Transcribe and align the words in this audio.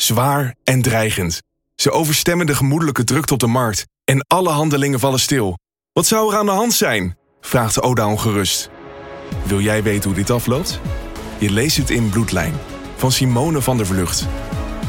Zwaar 0.00 0.54
en 0.64 0.82
dreigend. 0.82 1.42
Ze 1.74 1.90
overstemmen 1.90 2.46
de 2.46 2.54
gemoedelijke 2.54 3.04
drukte 3.04 3.32
op 3.32 3.38
de 3.38 3.46
markt. 3.46 3.86
En 4.04 4.24
alle 4.26 4.48
handelingen 4.48 4.98
vallen 4.98 5.20
stil. 5.20 5.58
Wat 5.92 6.06
zou 6.06 6.32
er 6.32 6.38
aan 6.38 6.46
de 6.46 6.52
hand 6.52 6.72
zijn? 6.72 7.16
Vraagt 7.40 7.82
Oda 7.82 8.08
ongerust. 8.08 8.70
Wil 9.46 9.60
jij 9.60 9.82
weten 9.82 10.08
hoe 10.10 10.18
dit 10.18 10.30
afloopt? 10.30 10.80
Je 11.40 11.50
leest 11.50 11.76
het 11.76 11.90
in 11.90 12.10
Bloedlijn. 12.10 12.54
Van 12.96 13.12
Simone 13.12 13.62
van 13.62 13.76
der 13.76 13.86
Vlucht. 13.86 14.26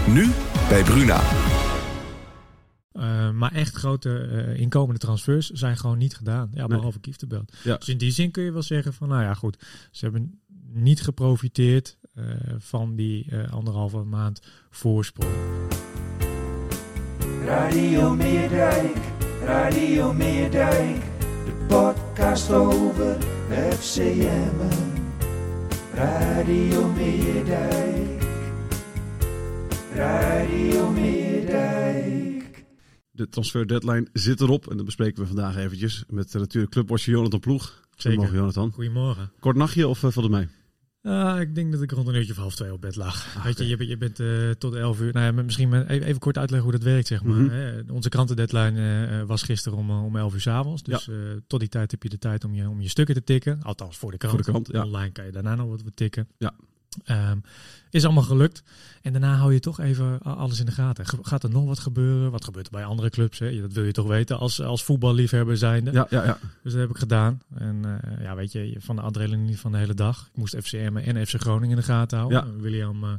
Nu 0.07 0.31
bij 0.69 0.83
Bruna. 0.83 1.21
Uh, 2.93 3.31
maar 3.31 3.51
echt 3.51 3.75
grote 3.75 4.09
uh, 4.09 4.59
inkomende 4.59 4.99
transfers 4.99 5.49
zijn 5.49 5.77
gewoon 5.77 5.97
niet 5.97 6.15
gedaan. 6.15 6.49
Ja, 6.53 6.67
behalve 6.67 6.89
nee. 6.89 6.99
Kieftenbelt. 6.99 7.53
Ja. 7.63 7.77
Dus 7.77 7.89
in 7.89 7.97
die 7.97 8.11
zin 8.11 8.31
kun 8.31 8.43
je 8.43 8.51
wel 8.51 8.63
zeggen 8.63 8.93
van, 8.93 9.07
nou 9.07 9.23
ja, 9.23 9.33
goed. 9.33 9.57
Ze 9.91 10.05
hebben 10.05 10.41
niet 10.73 11.01
geprofiteerd 11.01 11.97
van 12.57 12.95
die 12.95 13.27
anderhalve 13.51 14.03
maand 14.03 14.41
voorsprong. 14.69 15.31
Radio 17.45 18.15
Meerdijk, 18.15 18.97
Radio 19.43 20.13
Meerdijk. 20.13 21.01
De 21.45 21.65
podcast 21.67 22.51
over 22.51 23.17
FCM. 23.69 24.55
Radio 25.93 26.87
Meerdijk. 26.87 28.23
Radio 29.93 30.89
Meerdijk. 30.89 32.65
De 33.11 33.29
transfer 33.29 33.67
deadline 33.67 34.07
zit 34.13 34.41
erop 34.41 34.69
en 34.69 34.77
dat 34.77 34.85
bespreken 34.85 35.21
we 35.21 35.27
vandaag 35.27 35.57
eventjes 35.57 36.03
met 36.07 36.33
natuurlijk 36.33 36.73
clubwatcher 36.73 37.13
Jonathan 37.13 37.39
Ploeg. 37.39 37.81
Goedemorgen 37.97 38.35
Jonathan. 38.35 38.71
Goedemorgen. 38.71 39.31
Kort 39.39 39.55
nachtje 39.55 39.87
of 39.87 40.03
uh, 40.03 40.11
valt 40.11 40.25
het 40.25 40.35
mee? 40.35 40.58
Uh, 41.01 41.39
ik 41.39 41.55
denk 41.55 41.71
dat 41.71 41.81
ik 41.81 41.91
rond 41.91 42.07
een 42.07 42.15
uurtje 42.15 42.31
of 42.31 42.37
half 42.37 42.55
twee 42.55 42.73
op 42.73 42.81
bed 42.81 42.95
lag. 42.95 43.35
Ach, 43.37 43.43
Weet 43.43 43.57
je, 43.57 43.67
je, 43.67 43.87
je 43.87 43.97
bent 43.97 44.19
uh, 44.19 44.51
tot 44.51 44.75
elf 44.75 44.99
uur. 44.99 45.13
Nou 45.13 45.35
ja, 45.35 45.43
misschien 45.43 45.73
even, 45.73 46.03
even 46.03 46.19
kort 46.19 46.37
uitleggen 46.37 46.69
hoe 46.69 46.79
dat 46.79 46.87
werkt, 46.87 47.07
zeg 47.07 47.23
maar. 47.23 47.37
Mm 47.37 47.49
-hmm. 47.49 47.89
Onze 47.89 48.09
krantendeadline 48.09 49.07
uh, 49.09 49.23
was 49.23 49.43
gisteren 49.43 49.77
om, 49.77 49.91
om 49.91 50.15
elf 50.15 50.33
uur 50.33 50.41
s 50.41 50.47
avonds. 50.47 50.83
Dus 50.83 51.05
ja. 51.05 51.13
tot 51.47 51.59
die 51.59 51.69
tijd 51.69 51.91
heb 51.91 52.03
je 52.03 52.09
de 52.09 52.17
tijd 52.17 52.43
om 52.43 52.53
je, 52.53 52.69
om 52.69 52.81
je 52.81 52.89
stukken 52.89 53.15
te 53.15 53.23
tikken. 53.23 53.63
Althans, 53.63 53.97
voor 53.97 54.11
de 54.11 54.17
krant. 54.17 54.33
Voor 54.33 54.43
de 54.43 54.51
krant 54.51 54.67
ja. 54.71 54.83
Online 54.83 55.11
kan 55.11 55.25
je 55.25 55.31
daarna 55.31 55.55
nog 55.55 55.69
wat 55.69 55.95
tikken. 55.95 56.27
Ja. 56.37 56.53
Um, 57.05 57.43
is 57.89 58.05
allemaal 58.05 58.23
gelukt. 58.23 58.63
En 59.01 59.11
daarna 59.11 59.35
hou 59.35 59.53
je 59.53 59.59
toch 59.59 59.79
even 59.79 60.21
alles 60.21 60.59
in 60.59 60.65
de 60.65 60.71
gaten. 60.71 61.05
Gaat 61.21 61.43
er 61.43 61.49
nog 61.49 61.65
wat 61.65 61.79
gebeuren? 61.79 62.31
Wat 62.31 62.43
gebeurt 62.43 62.65
er 62.65 62.71
bij 62.71 62.85
andere 62.85 63.09
clubs? 63.09 63.39
Hè? 63.39 63.61
Dat 63.61 63.73
wil 63.73 63.83
je 63.83 63.91
toch 63.91 64.07
weten 64.07 64.37
als, 64.37 64.61
als 64.61 64.83
voetballiefhebber 64.83 65.57
zijnde. 65.57 65.91
Ja, 65.91 66.07
ja, 66.09 66.23
ja. 66.23 66.37
Dus 66.63 66.71
dat 66.71 66.81
heb 66.81 66.89
ik 66.89 66.97
gedaan. 66.97 67.41
En 67.55 67.81
uh, 67.85 68.23
ja, 68.23 68.35
weet 68.35 68.51
je, 68.51 68.75
van 68.79 68.95
de 68.95 69.01
adrenaline 69.01 69.57
van 69.57 69.71
de 69.71 69.77
hele 69.77 69.93
dag. 69.93 70.27
Ik 70.31 70.37
moest 70.37 70.55
FCM 70.55 70.97
en 70.97 71.27
FC 71.27 71.35
Groningen 71.35 71.69
in 71.69 71.75
de 71.75 71.91
gaten 71.91 72.17
houden. 72.17 72.45
Ja. 72.45 72.61
William 72.61 73.03
uh, 73.03 73.11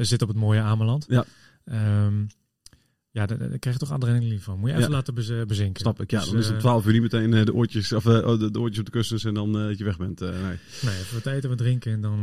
zit 0.00 0.22
op 0.22 0.28
het 0.28 0.36
mooie 0.36 0.60
Ameland. 0.60 1.06
Ja. 1.08 1.24
Um, 2.04 2.26
ja, 3.16 3.26
daar, 3.26 3.38
daar 3.38 3.58
krijg 3.58 3.78
je 3.78 3.84
toch 3.84 3.92
adrenaline 3.92 4.40
van. 4.40 4.58
Moet 4.58 4.68
je 4.68 4.74
even 4.74 4.88
ja. 4.88 4.94
laten 4.94 5.14
bez, 5.14 5.32
bezinken. 5.46 5.80
Snap 5.80 6.00
ik. 6.00 6.10
Ja, 6.10 6.18
dus, 6.20 6.28
dan 6.28 6.38
is 6.38 6.48
het 6.48 6.60
12 6.60 6.86
uur 6.86 6.92
niet 6.92 7.02
meteen 7.02 7.44
de 7.44 7.54
oortjes, 7.54 7.92
of, 7.92 8.04
uh, 8.04 8.38
de, 8.38 8.50
de, 8.50 8.60
oortjes 8.60 8.78
op 8.78 8.84
de 8.84 8.90
kussens 8.90 9.24
en 9.24 9.34
dan 9.34 9.60
uh, 9.60 9.66
dat 9.66 9.78
je 9.78 9.84
weg 9.84 9.98
bent. 9.98 10.22
Uh, 10.22 10.28
nee. 10.28 10.58
nee, 10.82 10.98
even 10.98 11.14
wat 11.14 11.26
eten, 11.26 11.48
wat 11.48 11.58
drinken 11.58 11.92
en 11.92 12.00
dan... 12.00 12.18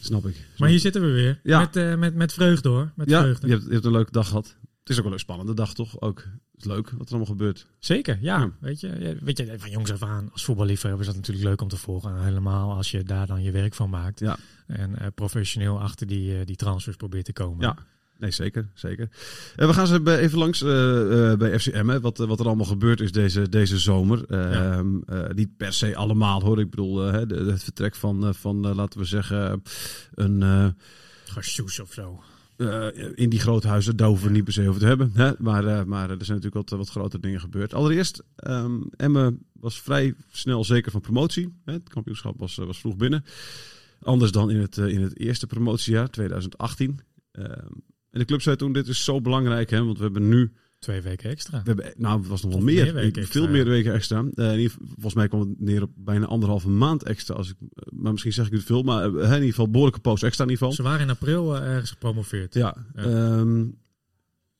Snap 0.00 0.26
ik. 0.26 0.34
Snap 0.34 0.58
maar 0.58 0.68
hier 0.68 0.78
zitten 0.78 1.02
we 1.02 1.10
weer. 1.10 1.40
Ja. 1.42 1.58
Met, 1.72 1.98
met, 1.98 2.14
met 2.14 2.32
vreugde 2.32 2.68
hoor. 2.68 2.92
Met 2.96 3.08
ja, 3.08 3.20
vreugde. 3.20 3.46
Je, 3.46 3.52
hebt, 3.52 3.66
je 3.66 3.72
hebt 3.72 3.84
een 3.84 3.92
leuke 3.92 4.12
dag 4.12 4.28
gehad. 4.28 4.56
Het 4.80 4.90
is 4.90 4.98
ook 4.98 5.04
wel 5.04 5.12
een 5.12 5.18
spannende 5.18 5.54
dag 5.54 5.74
toch? 5.74 6.00
Ook. 6.00 6.18
Het 6.18 6.60
is 6.60 6.64
leuk 6.64 6.90
wat 6.90 7.06
er 7.06 7.08
allemaal 7.08 7.26
gebeurt. 7.26 7.66
Zeker, 7.78 8.18
ja. 8.20 8.38
ja. 8.38 8.50
Weet, 8.60 8.80
je, 8.80 9.18
weet 9.20 9.38
je, 9.38 9.54
van 9.58 9.70
jongs 9.70 9.92
af 9.92 10.02
aan 10.02 10.28
als 10.32 10.44
voetballiefhebber 10.44 11.00
is 11.00 11.06
dat 11.06 11.16
natuurlijk 11.16 11.46
leuk 11.46 11.60
om 11.60 11.68
te 11.68 11.76
volgen. 11.76 12.10
En 12.10 12.24
helemaal 12.24 12.72
als 12.72 12.90
je 12.90 13.02
daar 13.02 13.26
dan 13.26 13.42
je 13.42 13.50
werk 13.50 13.74
van 13.74 13.90
maakt. 13.90 14.20
Ja. 14.20 14.36
En 14.66 15.12
professioneel 15.14 15.80
achter 15.80 16.06
die, 16.06 16.44
die 16.44 16.56
transfers 16.56 16.96
probeert 16.96 17.24
te 17.24 17.32
komen. 17.32 17.60
Ja. 17.60 17.76
Nee, 18.18 18.30
zeker. 18.30 18.68
zeker. 18.74 19.08
En 19.56 19.66
we 19.66 19.74
gaan 19.74 19.86
ze 19.86 20.18
even 20.18 20.38
langs 20.38 20.62
uh, 20.62 20.68
uh, 20.70 21.34
bij 21.34 21.58
FCM. 21.58 21.88
Hè. 21.88 22.00
Wat, 22.00 22.18
wat 22.18 22.40
er 22.40 22.46
allemaal 22.46 22.66
gebeurd 22.66 23.00
is 23.00 23.12
deze, 23.12 23.48
deze 23.48 23.78
zomer. 23.78 24.24
Uh, 24.28 24.52
ja. 24.52 24.82
niet 25.34 25.56
per 25.56 25.72
se 25.72 25.96
allemaal 25.96 26.42
hoor. 26.42 26.60
Ik 26.60 26.70
bedoel, 26.70 26.94
de, 27.26 27.44
het 27.50 27.62
vertrek 27.62 27.94
van, 27.94 28.34
van 28.34 28.74
laten 28.74 28.98
we 28.98 29.04
zeggen, 29.04 29.62
een... 30.14 30.74
Gassoes 31.24 31.80
of 31.80 31.92
zo. 31.92 32.22
in 33.14 33.28
die 33.28 33.40
groothuizen, 33.40 33.96
daar 33.96 34.08
hoeven 34.08 34.26
we 34.26 34.32
niet 34.32 34.44
per 34.44 34.52
se 34.52 34.68
over 34.68 34.80
te 34.80 34.86
hebben. 34.86 35.10
Hè? 35.14 35.32
Maar, 35.38 35.88
maar 35.88 36.10
er 36.10 36.24
zijn 36.24 36.38
natuurlijk 36.38 36.70
wat, 36.70 36.78
wat 36.78 36.88
grotere 36.88 37.22
dingen 37.22 37.40
gebeurd. 37.40 37.74
Allereerst, 37.74 38.22
um, 38.46 38.90
Emme 38.96 39.36
was 39.52 39.80
vrij 39.80 40.14
snel 40.30 40.64
zeker 40.64 40.90
van 40.90 41.00
promotie. 41.00 41.54
Hè? 41.64 41.72
Het 41.72 41.88
kampioenschap 41.88 42.38
was, 42.38 42.54
was 42.54 42.78
vroeg 42.78 42.96
binnen. 42.96 43.24
Anders 44.02 44.30
dan 44.30 44.50
in 44.50 44.60
het, 44.60 44.76
in 44.76 45.02
het 45.02 45.18
eerste 45.18 45.46
promotiejaar, 45.46 46.10
2018. 46.10 47.00
En 48.12 48.18
de 48.18 48.24
club 48.24 48.42
zei 48.42 48.56
toen, 48.56 48.72
dit 48.72 48.88
is 48.88 49.04
zo 49.04 49.20
belangrijk, 49.20 49.70
hè, 49.70 49.84
want 49.84 49.96
we 49.96 50.02
hebben 50.02 50.28
nu... 50.28 50.52
Twee 50.78 51.00
weken 51.00 51.30
extra. 51.30 51.58
We 51.58 51.66
hebben, 51.66 51.94
nou, 51.96 52.18
het 52.18 52.28
was 52.28 52.42
nog 52.42 52.52
wel 52.52 52.62
meer. 52.62 53.12
veel 53.14 53.48
meer 53.48 53.64
weken 53.64 53.92
extra. 53.92 54.24
Uh, 54.34 54.68
volgens 54.78 55.14
mij 55.14 55.28
kwam 55.28 55.40
het 55.40 55.60
neer 55.60 55.82
op 55.82 55.90
bijna 55.94 56.26
anderhalve 56.26 56.68
maand 56.68 57.02
extra. 57.02 57.34
Als 57.34 57.50
ik, 57.50 57.56
maar 57.90 58.12
misschien 58.12 58.32
zeg 58.32 58.46
ik 58.46 58.52
het 58.52 58.64
veel, 58.64 58.82
maar 58.82 59.10
uh, 59.10 59.14
in 59.14 59.32
ieder 59.32 59.48
geval 59.48 59.70
behoorlijke 59.70 60.00
post 60.00 60.22
extra 60.22 60.44
in 60.44 60.50
ieder 60.50 60.66
geval. 60.66 60.84
Ze 60.84 60.90
waren 60.90 61.06
in 61.06 61.10
april 61.10 61.56
uh, 61.56 61.62
ergens 61.62 61.90
gepromoveerd. 61.90 62.54
Ja. 62.54 62.86
ja. 62.94 63.02
Um, 63.38 63.78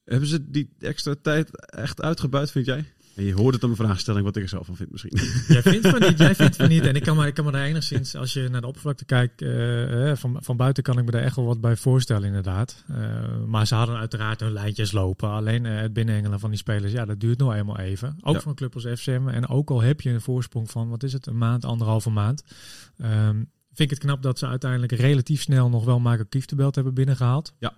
hebben 0.04 0.28
ze 0.28 0.50
die 0.50 0.74
extra 0.78 1.14
tijd 1.22 1.66
echt 1.70 2.02
uitgebuit, 2.02 2.50
vind 2.50 2.66
jij? 2.66 2.84
En 3.14 3.24
je 3.24 3.34
hoort 3.34 3.54
het 3.54 3.62
aan 3.62 3.70
mijn 3.70 3.82
vraagstelling 3.82 4.24
wat 4.24 4.36
ik 4.36 4.42
er 4.42 4.48
zelf 4.48 4.66
van 4.66 4.76
vind 4.76 4.90
misschien. 4.90 5.18
Jij 5.48 5.62
vindt 5.62 5.88
van 5.88 6.00
niet, 6.00 6.18
jij 6.18 6.34
vindt 6.34 6.56
van 6.56 6.68
niet. 6.68 6.86
En 6.86 6.94
ik 6.94 7.02
kan 7.02 7.16
me, 7.18 7.26
ik 7.26 7.34
kan 7.34 7.44
me 7.44 7.50
daar 7.50 7.64
enigszins, 7.64 8.16
als 8.16 8.32
je 8.32 8.48
naar 8.48 8.60
de 8.60 8.66
oppervlakte 8.66 9.04
kijkt, 9.04 9.42
uh, 9.42 10.14
van, 10.14 10.36
van 10.40 10.56
buiten 10.56 10.82
kan 10.82 10.98
ik 10.98 11.04
me 11.04 11.10
daar 11.10 11.22
echt 11.22 11.36
wel 11.36 11.44
wat 11.44 11.60
bij 11.60 11.76
voorstellen 11.76 12.26
inderdaad. 12.26 12.84
Uh, 12.90 12.96
maar 13.46 13.66
ze 13.66 13.74
hadden 13.74 13.96
uiteraard 13.96 14.40
hun 14.40 14.52
lijntjes 14.52 14.92
lopen. 14.92 15.30
Alleen 15.30 15.64
uh, 15.64 15.80
het 15.80 15.92
binnenengelen 15.92 16.40
van 16.40 16.50
die 16.50 16.58
spelers, 16.58 16.92
ja, 16.92 17.04
dat 17.04 17.20
duurt 17.20 17.38
nog 17.38 17.54
eenmaal 17.54 17.78
even. 17.78 18.16
Ook 18.20 18.34
ja. 18.34 18.40
van 18.40 18.50
een 18.50 18.56
club 18.56 18.74
als 18.74 18.86
FCM. 18.94 19.28
En 19.28 19.48
ook 19.48 19.70
al 19.70 19.80
heb 19.80 20.00
je 20.00 20.10
een 20.10 20.20
voorsprong 20.20 20.70
van, 20.70 20.88
wat 20.88 21.02
is 21.02 21.12
het, 21.12 21.26
een 21.26 21.38
maand, 21.38 21.64
anderhalve 21.64 22.10
maand. 22.10 22.44
Um, 22.98 23.50
vind 23.72 23.90
ik 23.90 23.90
het 23.90 23.98
knap 23.98 24.22
dat 24.22 24.38
ze 24.38 24.46
uiteindelijk 24.46 24.92
relatief 24.92 25.40
snel 25.40 25.68
nog 25.68 25.84
wel 25.84 26.00
Marco 26.00 26.24
Kieftebelt 26.28 26.74
hebben 26.74 26.94
binnengehaald. 26.94 27.54
Ja. 27.58 27.74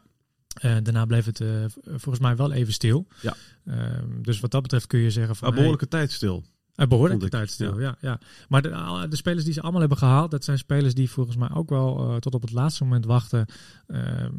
Uh, 0.62 0.76
daarna 0.82 1.04
bleef 1.04 1.24
het 1.24 1.40
uh, 1.40 1.64
volgens 1.84 2.18
mij 2.18 2.36
wel 2.36 2.52
even 2.52 2.72
stil. 2.72 3.06
Ja. 3.20 3.36
Uh, 3.64 3.76
dus 4.22 4.40
wat 4.40 4.50
dat 4.50 4.62
betreft 4.62 4.86
kun 4.86 4.98
je 4.98 5.10
zeggen 5.10 5.36
van... 5.36 5.48
Een 5.48 5.54
behoorlijke 5.54 5.86
hey, 5.88 5.98
tijd 5.98 6.12
stil. 6.12 6.44
Een 6.74 6.88
behoorlijke 6.88 7.28
tijd 7.28 7.50
stil, 7.50 7.80
ja. 7.80 7.86
ja, 7.86 7.96
ja. 8.00 8.20
Maar 8.48 8.62
de, 8.62 9.06
de, 9.08 9.16
spelers 9.16 9.44
die 9.44 9.52
ze 9.52 9.60
allemaal 9.60 9.80
hebben 9.80 9.98
gehaald... 9.98 10.30
dat 10.30 10.44
zijn 10.44 10.58
spelers 10.58 10.94
die 10.94 11.10
volgens 11.10 11.36
mij 11.36 11.50
ook 11.50 11.70
wel 11.70 12.18
tot 12.18 12.34
op 12.34 12.42
het 12.42 12.52
laatste 12.52 12.84
moment 12.84 13.04
wachten... 13.04 13.46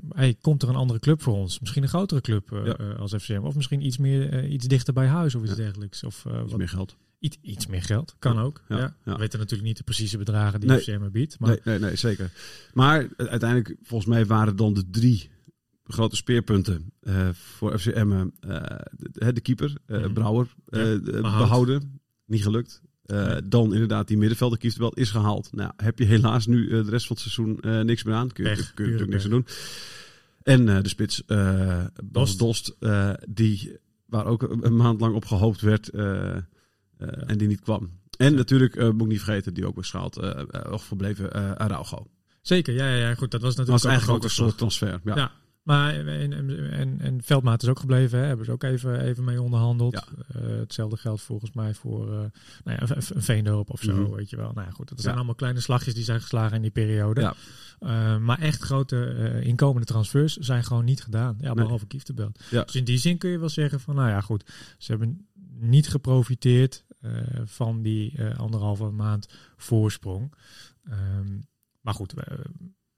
hey, 0.10 0.36
komt 0.42 0.64
er 0.64 0.70
een 0.70 0.76
andere 0.76 1.00
club 1.00 1.22
voor 1.22 1.34
ons? 1.34 1.60
Misschien 1.60 1.84
een 1.84 1.90
grotere 1.90 2.22
club 2.22 2.50
ja. 2.66 2.94
als 2.94 3.14
FCM. 3.14 3.42
Of 3.44 3.56
misschien 3.56 3.86
iets, 3.86 3.98
meer, 3.98 4.48
iets 4.48 4.68
dichter 4.68 4.94
bij 4.94 5.08
huis 5.08 5.36
of 5.36 5.42
iets 5.42 5.52
ja. 5.52 5.58
dergelijks. 5.58 6.04
Of, 6.04 6.26
iets 6.26 6.52
wat, 6.52 6.58
meer 6.58 6.70
geld. 6.70 6.96
Iets, 7.20 7.38
iets 7.42 7.68
meer 7.68 7.84
geld, 7.84 8.16
kan 8.20 8.40
ook. 8.40 8.62
Ja, 8.68 8.78
ja. 8.78 8.94
We 9.04 9.18
weten 9.18 9.40
natuurlijk 9.40 9.68
niet 9.68 9.78
de 9.78 9.84
precieze 9.84 10.18
bedragen 10.18 10.60
die 10.60 10.70
nee. 10.70 10.80
FCM 10.80 11.12
biedt. 11.12 11.40
Maar... 11.40 11.50
Nee, 11.50 11.60
nee, 11.64 11.80
nee, 11.80 11.96
zeker. 11.96 12.32
Maar 12.74 13.08
uiteindelijk, 13.18 13.76
volgens 13.84 14.10
mij 14.10 14.26
waren 14.26 14.56
dan 14.56 14.74
de 14.74 14.90
drie 14.90 15.30
grote 15.88 16.16
speerpunten 16.16 16.94
uh, 17.02 17.30
voor 17.34 17.80
FCM. 17.80 18.12
Uh, 18.12 18.30
de, 18.92 19.34
de, 19.34 19.42
keeper, 19.42 19.74
uh. 19.88 20.14
Brouwer, 20.14 20.48
ja, 20.66 21.00
behouden. 21.22 22.00
Niet 22.26 22.44
gelukt. 22.44 22.82
Dan 23.44 23.74
inderdaad 23.74 24.08
die 24.08 24.18
middenvelder 24.18 24.58
Kieftenbelt 24.58 24.98
is 24.98 25.12
gehaald. 25.12 25.50
Nou, 25.52 25.72
heb 25.78 26.00
je 26.00 26.06
helaas 26.06 26.48
nu 26.48 26.68
de 26.68 26.90
rest 26.90 27.08
van 27.08 27.16
het 27.16 27.32
seizoen 27.32 27.86
niks 27.86 28.04
meer 28.04 28.16
aan. 28.16 28.32
Kun 28.32 28.44
je, 28.44 28.50
Echt, 28.50 28.74
kun 28.74 28.86
je 28.86 28.92
natuurlijk 28.92 29.18
niks 29.18 29.24
aan 29.24 29.44
doen. 29.44 29.46
En 30.44 30.84
de 30.84 30.90
spits 30.90 31.24
Bas 32.04 32.38
Dost, 32.38 32.76
die, 33.30 33.78
waar 34.06 34.26
ook 34.26 34.42
een 34.42 34.76
maand 34.76 35.00
lang 35.00 35.16
op 35.16 35.26
gehoopt 35.26 35.62
werd 35.62 35.90
en 35.90 37.38
die 37.38 37.48
niet 37.48 37.62
kwam. 37.62 38.00
En 38.18 38.36
natuurlijk, 38.36 38.76
moet 38.76 39.02
ik 39.02 39.08
niet 39.08 39.22
vergeten, 39.22 39.54
die 39.54 39.66
ook 39.66 39.76
beschaald 39.76 40.18
uh, 40.18 40.42
verbleven 40.78 41.58
Araujo. 41.60 42.08
Zeker, 42.42 42.74
ja, 42.74 42.90
ja, 42.90 43.08
ja, 43.08 43.16
goed. 43.16 43.32
Dat 43.32 43.42
was 43.42 43.56
natuurlijk 43.56 43.84
was 43.84 43.92
eigenlijk 43.92 44.18
ook 44.18 44.24
een 44.24 44.36
soort 44.36 44.58
transfer. 44.58 45.00
ja. 45.04 45.32
Maar 45.66 45.94
en, 46.08 46.34
en, 46.72 47.00
en 47.02 47.24
Veldmaat 47.24 47.64
is 47.64 47.70
ook 47.70 47.80
gebleven, 47.80 48.20
hè? 48.20 48.26
hebben 48.26 48.46
ze 48.46 48.52
ook 48.52 48.64
even, 48.64 49.02
even 49.02 49.24
mee 49.24 49.42
onderhandeld. 49.42 49.94
Ja. 49.94 50.04
Eh, 50.42 50.58
hetzelfde 50.58 50.98
geldt 50.98 51.22
volgens 51.22 51.52
mij 51.52 51.74
voor 51.74 52.12
eh, 52.12 52.18
nou 52.64 52.78
ja, 52.80 52.82
een- 52.82 53.46
een 53.48 53.56
of 53.68 53.80
zo, 53.82 53.94
Mhm. 54.02 54.12
weet 54.16 54.30
je 54.30 54.36
wel. 54.36 54.52
Nou 54.54 54.68
ja, 54.68 54.72
goed, 54.74 54.90
dat 54.90 55.02
zijn 55.02 55.16
allemaal 55.16 55.36
kleine 55.36 55.60
slagjes 55.60 55.94
die 55.94 56.04
zijn 56.04 56.22
geslagen 56.22 56.56
in 56.56 56.62
die 56.62 56.72
periode. 56.72 57.22
Ja. 57.22 57.34
Eh, 57.80 58.18
maar 58.18 58.40
echt 58.40 58.62
grote 58.62 59.06
eh, 59.06 59.46
inkomende 59.48 59.86
transfers 59.88 60.36
zijn 60.38 60.64
gewoon 60.64 60.86
niet 60.86 61.04
gedaan. 61.04 61.36
Ja, 61.40 61.54
Nee. 61.54 61.64
behalve 61.64 61.88
Kieftenbelt. 61.88 62.44
Ja. 62.50 62.64
Dus 62.64 62.76
in 62.76 62.84
die 62.84 62.98
zin 62.98 63.18
kun 63.18 63.30
je 63.30 63.40
wel 63.40 63.50
zeggen 63.50 63.80
van, 63.80 63.96
nou 63.96 64.10
ja, 64.10 64.22
goed. 64.22 64.52
Ze 64.78 64.92
hebben 64.92 65.28
niet 65.60 65.88
geprofiteerd 65.88 66.86
eh, 67.02 67.12
van 67.46 67.82
die 67.82 68.18
eh, 68.18 68.40
anderhalve 68.40 68.90
maand 68.90 69.28
voorsprong. 69.58 70.34
Ehm, 70.90 71.38
maar 71.82 71.94
goed, 71.94 72.14
eh, 72.14 72.38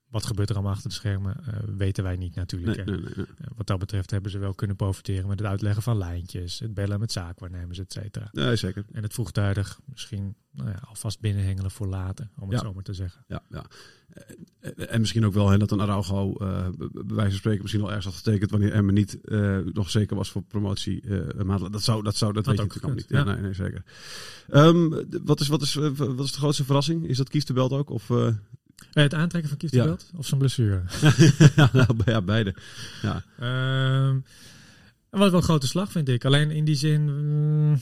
wat 0.09 0.25
gebeurt 0.25 0.50
er 0.50 0.56
allemaal 0.56 0.74
achter 0.74 0.89
de 0.89 0.95
schermen, 0.95 1.36
eh, 1.45 1.54
weten 1.77 2.04
wij 2.04 2.15
niet 2.15 2.36
natuurlijk. 2.36 2.86
Nee, 2.86 2.95
nee, 2.95 3.06
nee, 3.06 3.13
nee. 3.15 3.25
Eh, 3.38 3.48
Wat 3.56 3.68
dat 3.68 3.80
betreft 3.80 4.12
hebben 4.12 4.31
ze 4.31 4.38
wel 4.38 4.54
kunnen 4.54 4.75
profiteren 4.75 5.27
met 5.27 5.39
het 5.39 5.48
uitleggen 5.48 5.83
van 5.83 5.98
lijntjes, 5.98 6.59
het 6.59 6.74
bellen 6.74 7.00
met 7.00 7.12
zaakwaarnemers, 7.12 7.80
et 7.80 7.92
cetera. 7.94 8.30
Nee, 8.31 8.56
zeker. 8.56 8.86
En 8.92 9.04
het 9.04 9.13
vroegtijdig 9.13 9.80
misschien 9.86 10.36
nou 10.51 10.69
ja, 10.69 10.80
alvast 10.88 11.19
binnenhengelen 11.19 11.71
voor 11.71 11.88
later, 11.88 12.30
om 12.39 12.50
het 12.50 12.59
Ja. 12.59 12.65
zo 12.65 12.74
maar 12.74 12.83
te 12.83 12.94
zeggen. 12.94 13.24
Ja, 13.27 13.42
ja. 13.50 13.65
Eh, 14.09 14.94
En 14.94 15.00
misschien 15.00 15.25
ook 15.25 15.33
wel 15.33 15.50
hè, 15.50 15.57
dat 15.57 15.71
een 15.71 15.81
Araujo 15.81 16.31
b- 16.33 16.39
bij 16.77 17.15
wijze 17.15 17.30
van 17.30 17.31
spreken 17.31 17.62
misschien 17.62 17.81
wel 17.81 17.92
ergens 17.94 18.06
had 18.13 18.24
getekend 18.24 18.51
wanneer 18.51 18.71
Emmen 18.71 18.94
niet 18.94 19.18
nog 19.74 19.89
zeker 19.89 20.15
was 20.15 20.31
voor 20.31 20.42
promotie. 20.44 21.04
maar 21.44 21.71
dat 21.71 21.81
zou, 21.83 22.04
dat 22.04 22.15
zou, 22.15 22.33
dat 22.33 22.45
Had 22.45 22.56
weet 22.56 22.65
je 22.65 22.69
ook 22.71 22.83
natuurlijk 22.83 22.83
allemaal 22.83 22.95
niet. 22.95 23.09
Ja, 23.09 23.24
nee, 23.24 23.42
nee, 23.42 23.54
zeker. 23.54 23.83
Ehm, 24.50 24.89
wat, 25.25 25.39
is, 25.39 25.48
wat, 25.48 25.62
is, 25.62 25.74
wat 25.95 26.19
is 26.25 26.31
de 26.31 26.38
grootste 26.38 26.63
verrassing? 26.65 27.07
Is 27.07 27.18
dat 27.18 27.30
Kies 27.30 27.45
de 27.45 27.54
Belt 27.54 27.71
ook? 27.71 27.89
Of, 27.89 28.09
het 28.92 29.14
aantrekken 29.14 29.50
van 29.50 29.58
Kieftenbelt 29.58 30.10
of 30.16 30.28
zijn 30.28 30.40
blessure? 30.40 30.82
ja, 31.56 31.70
ja, 32.06 32.22
beide. 32.22 32.56
Ja. 33.02 33.24
Ehm 33.40 34.18
was 35.18 35.30
wel 35.30 35.40
een 35.40 35.46
grote 35.46 35.68
slag, 35.68 35.92
vind 35.92 36.10
ik. 36.10 36.26
Alleen 36.26 36.52
in 36.52 36.66
die 36.66 36.76
zin... 36.76 37.02
mm, 37.02 37.82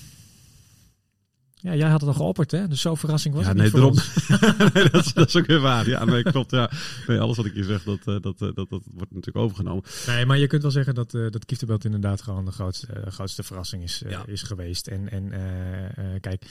ja, 1.62 1.75
jij 1.75 1.90
had 1.90 2.00
het 2.02 2.10
al 2.10 2.16
geopperd, 2.16 2.52
hè? 2.52 2.68
Dus 2.68 2.81
zo 2.81 2.96
verrassing 2.96 3.34
was 3.36 3.44
Ja, 3.44 3.50
het 3.50 3.57
nee, 3.57 3.66
niet 3.66 3.75
daarom. 3.75 3.92
ons. 3.92 4.28
nee, 4.74 4.90
dat, 4.90 5.06
is, 5.06 5.13
dat 5.13 5.28
is 5.28 5.36
ook 5.36 5.46
weer 5.46 5.60
waar. 5.60 5.88
Ja, 5.90 6.06
nee, 6.06 6.24
klopt. 6.24 6.52
Ja. 6.52 6.72
Nee, 7.07 7.19
alles 7.19 7.38
wat 7.38 7.46
ik 7.46 7.54
hier 7.54 7.63
zeg, 7.63 7.84
dat, 7.84 7.98
eh, 8.00 8.06
dat, 8.06 8.42
eh, 8.42 8.50
dat, 8.54 8.56
dat 8.56 8.81
wordt 8.94 9.12
natuurlijk 9.12 9.38
overgenomen. 9.38 9.84
Nee, 10.07 10.25
maar 10.25 10.38
je 10.38 10.48
kunt 10.48 10.62
wel 10.62 10.72
zeggen 10.72 10.96
dat, 10.96 11.13
eh 11.13 11.30
dat 11.30 11.46
Kieftenbelt 11.46 11.86
inderdaad 11.86 12.22
gewoon 12.22 12.46
de 12.46 12.52
grootste, 12.52 12.88
grootste 13.07 13.44
verrassing 13.44 13.84
is, 13.84 14.04
Ja. 14.10 14.24
is 14.25 14.42
geweest. 14.42 14.88
En, 14.88 15.10
en 15.12 15.31
kijk, 16.22 16.46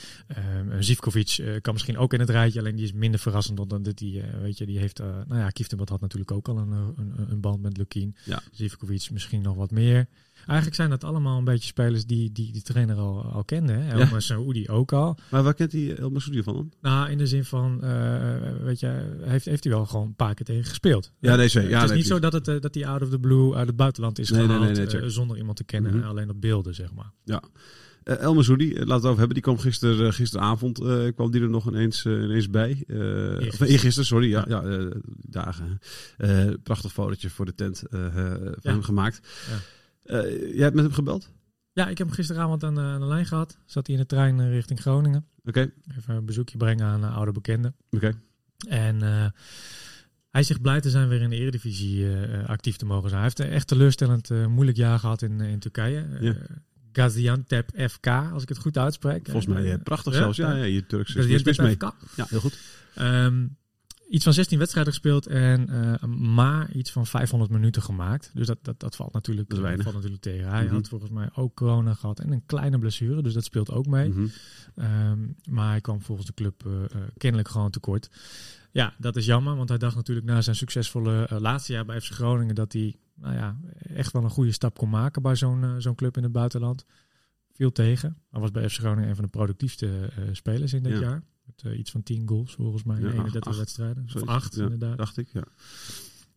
Zivkovic 0.79 1.59
kan 1.61 1.73
misschien 1.73 1.97
ook 1.97 2.13
in 2.13 2.19
het 2.19 2.29
rijtje, 2.29 2.59
alleen 2.59 2.75
die 2.75 2.85
is 2.85 2.93
minder 2.93 3.19
verrassend 3.19 3.57
dan 3.69 3.83
dat 3.83 3.97
die, 3.97 4.23
weet 4.41 4.57
je, 4.57 4.65
die 4.65 4.79
heeft, 4.79 4.99
nou 4.99 5.39
ja, 5.39 5.49
Kieftenbelt 5.49 5.89
had 5.89 6.01
natuurlijk 6.01 6.31
ook 6.31 6.47
al 6.47 6.57
een, 6.57 6.71
een, 6.71 7.13
een 7.29 7.39
band 7.41 7.61
met 7.61 7.77
Lukien. 7.77 8.15
Ja. 8.23 8.41
Zivkovic 8.51 9.09
misschien 9.11 9.41
nog 9.41 9.55
wat 9.55 9.71
meer. 9.71 10.07
Eigenlijk 10.45 10.75
zijn 10.75 10.89
dat 10.89 11.03
allemaal 11.03 11.37
een 11.37 11.43
beetje 11.43 11.67
spelers 11.67 12.05
die 12.05 12.31
die, 12.31 12.51
die 12.51 12.61
trainer 12.61 12.95
al, 12.97 13.23
al 13.23 13.43
kende. 13.43 13.73
Hè? 13.73 13.99
Elmer 13.99 14.21
Saoudi 14.21 14.69
ook 14.69 14.93
al. 14.93 15.17
Maar 15.29 15.43
waar 15.43 15.53
kent 15.53 15.71
hij 15.71 15.95
El 15.97 16.09
Massoudi 16.09 16.43
van? 16.43 16.71
Nou, 16.81 17.09
in 17.09 17.17
de 17.17 17.27
zin 17.27 17.45
van, 17.45 17.83
eh, 17.83 18.23
weet 18.63 18.79
je, 18.79 19.15
heeft, 19.21 19.45
heeft 19.45 19.63
hij 19.63 19.73
wel 19.73 19.85
gewoon 19.85 20.07
een 20.07 20.15
paar 20.15 20.33
keer 20.33 20.45
tegen 20.45 20.63
gespeeld. 20.65 21.11
Ja, 21.19 21.35
nee, 21.35 21.47
zeker. 21.47 21.69
Ja, 21.69 21.75
het 21.75 21.83
is 21.83 21.89
nee, 21.89 21.97
niet 21.97 22.07
zo 22.07 22.19
dat, 22.19 22.33
het, 22.33 22.47
eh, 22.47 22.59
dat 22.61 22.75
hij 22.75 22.85
out 22.87 23.01
of 23.01 23.09
the 23.09 23.19
blue 23.19 23.55
uit 23.55 23.67
het 23.67 23.75
buitenland 23.75 24.19
is 24.19 24.29
Nee, 24.29 24.45
gehaald 24.45 24.61
nee, 24.77 24.85
nee, 24.85 25.01
eh, 25.01 25.07
zonder 25.07 25.37
iemand 25.37 25.57
te 25.57 25.63
kennen, 25.63 25.97
Mhm. 25.97 26.07
alleen 26.07 26.29
op 26.29 26.41
beelden, 26.41 26.75
zeg 26.75 26.93
maar. 26.93 27.11
Ja. 27.23 27.43
Eh 28.03 28.17
El 28.21 28.39
eh, 28.39 28.47
laten 28.47 28.67
we 28.85 28.93
het 28.93 29.03
over 29.05 29.07
hebben. 29.17 29.29
Die 29.33 29.41
kwam 29.41 29.57
gister, 29.57 30.13
gisteravond 30.13 30.79
kwam 31.15 31.31
die 31.31 31.41
er 31.41 31.49
nog 31.49 31.67
ineens, 31.67 32.05
ineens 32.05 32.49
bij. 32.49 32.83
Eh 32.87 32.97
of 33.47 33.59
Eergisteren. 33.59 34.05
sorry. 34.05 34.29
Ja, 34.29 34.45
ja. 34.47 34.89
dagen. 35.21 35.79
Prachtig 36.63 36.91
fotootje 36.91 37.29
voor 37.29 37.45
de 37.45 37.55
tent 37.55 37.83
van 37.89 37.99
Ja. 38.61 38.71
hem 38.71 38.83
gemaakt. 38.83 39.19
Ja. 39.49 39.57
Eh, 40.05 40.53
jij 40.53 40.63
hebt 40.63 40.75
met 40.75 40.83
hem 40.83 40.93
gebeld? 40.93 41.29
Ja, 41.73 41.87
ik 41.87 41.97
heb 41.97 42.07
hem 42.07 42.15
gisteravond 42.15 42.63
aan 42.63 42.75
de, 42.75 42.81
aan 42.81 42.99
de 42.99 43.05
lijn 43.05 43.25
gehad. 43.25 43.57
Zat 43.65 43.87
hij 43.87 43.95
in 43.95 44.01
de 44.01 44.07
trein 44.07 44.39
eh, 44.39 44.49
richting 44.49 44.81
Groningen. 44.81 45.25
Oké, 45.45 45.71
Even 45.97 46.15
een 46.15 46.25
bezoekje 46.25 46.57
brengen 46.57 46.85
aan 46.85 47.03
eh, 47.03 47.15
oude 47.15 47.31
bekenden. 47.31 47.75
oké. 47.91 48.13
En 48.67 49.01
hij 50.29 50.43
zegt 50.43 50.61
blij 50.61 50.81
te 50.81 50.89
zijn 50.89 51.07
weer 51.07 51.21
in 51.21 51.29
de 51.29 51.35
Eredivisie 51.35 52.07
actief 52.45 52.75
te 52.75 52.85
mogen 52.85 53.09
zijn. 53.09 53.21
Hij 53.21 53.23
heeft 53.23 53.39
een 53.39 53.55
echt 53.55 53.67
teleurstellend 53.67 54.29
eh, 54.31 54.45
moeilijk 54.45 54.77
jaar 54.77 54.99
gehad 54.99 55.21
in, 55.21 55.41
in 55.41 55.59
Turkije. 55.59 56.07
Ja. 56.19 56.35
Gaziantep 56.91 57.69
FK, 57.89 58.07
als 58.07 58.43
ik 58.43 58.49
het 58.49 58.57
goed 58.57 58.77
uitspreek. 58.77 59.25
Volgens 59.25 59.45
mij 59.45 59.77
prachtig 59.77 60.13
zelfs. 60.13 60.37
Ja, 60.37 60.55
ja. 60.55 60.63
je 60.63 60.85
Turks 60.85 61.09
is 61.09 61.15
niks 61.15 61.27
Gaziantep 61.27 61.45
mis 61.45 61.57
mee. 61.57 61.75
FK. 61.75 62.15
Ja, 62.15 62.25
heel 62.29 62.39
goed. 62.39 62.59
Ehm, 62.95 63.45
iets 64.09 64.23
van 64.23 64.33
16 64.33 64.57
wedstrijden 64.57 64.93
gespeeld 64.93 65.27
en 65.27 65.69
eh, 65.69 66.03
maar 66.09 66.71
iets 66.71 66.91
van 66.91 67.05
500 67.07 67.51
minuten 67.51 67.81
gemaakt. 67.81 68.31
Dus 68.33 68.47
dat, 68.47 68.57
dat, 68.61 68.79
dat 68.79 68.95
valt 68.95 69.13
natuurlijk, 69.13 69.49
Dat 69.49 69.59
weinig. 69.59 69.83
valt 69.83 69.95
natuurlijk 69.95 70.21
tegen. 70.23 70.49
Hij 70.49 70.63
Mhm. 70.65 70.73
had 70.73 70.87
volgens 70.87 71.11
mij 71.11 71.29
ook 71.35 71.55
corona 71.55 71.93
gehad 71.93 72.19
en 72.19 72.31
een 72.31 72.45
kleine 72.45 72.79
blessure, 72.79 73.21
dus 73.21 73.33
dat 73.33 73.43
speelt 73.43 73.71
ook 73.71 73.85
mee. 73.85 74.09
Mhm. 74.09 74.27
Ehm, 74.75 75.19
maar 75.49 75.69
hij 75.69 75.81
kwam 75.81 76.01
volgens 76.01 76.27
de 76.27 76.33
club 76.33 76.65
eh, 76.65 76.83
eh, 76.83 76.89
kennelijk 77.17 77.49
gewoon 77.49 77.69
tekort. 77.71 78.09
Ja, 78.71 78.93
dat 78.97 79.15
is 79.15 79.25
jammer, 79.25 79.55
want 79.55 79.69
hij 79.69 79.77
dacht 79.77 79.95
natuurlijk 79.95 80.27
na 80.27 80.41
zijn 80.41 80.55
succesvolle 80.55 81.27
eh, 81.27 81.39
laatste 81.39 81.73
jaar 81.73 81.85
bij 81.85 82.01
FC 82.01 82.11
Groningen 82.11 82.55
dat 82.55 82.73
hij 82.73 82.95
nou 83.15 83.35
ja, 83.35 83.57
echt 83.77 84.11
wel 84.13 84.23
een 84.23 84.29
goede 84.29 84.51
stap 84.51 84.77
kon 84.77 84.89
maken 84.89 85.21
bij 85.21 85.35
zo'n 85.35 85.63
eh, 85.63 85.75
zo'n 85.77 85.95
club 85.95 86.17
in 86.17 86.23
het 86.23 86.31
buitenland. 86.31 86.85
Viel 87.53 87.71
tegen. 87.71 88.17
Hij 88.29 88.41
was 88.41 88.51
bij 88.51 88.69
FC 88.69 88.77
Groningen 88.77 89.09
een 89.09 89.15
van 89.15 89.23
de 89.23 89.29
productiefste 89.29 89.87
eh, 90.15 90.23
spelers 90.31 90.73
in 90.73 90.83
dit 90.83 90.93
Ja. 90.93 90.99
jaar. 90.99 91.23
Met 91.45 91.61
eh, 91.73 91.79
iets 91.79 91.91
van 91.91 92.03
10 92.03 92.27
goals 92.27 92.53
volgens 92.53 92.83
mij 92.83 92.95
in 92.95 93.01
Ja, 93.01 93.07
acht- 93.07 93.17
31 93.17 93.47
acht. 93.51 93.57
wedstrijden. 93.57 94.03
Of 94.03 94.09
Zoiets. 94.11 94.29
8 94.31 94.55
Ja, 94.55 94.63
inderdaad. 94.63 94.97
Dacht 94.97 95.17
ik, 95.17 95.27
ja. 95.33 95.43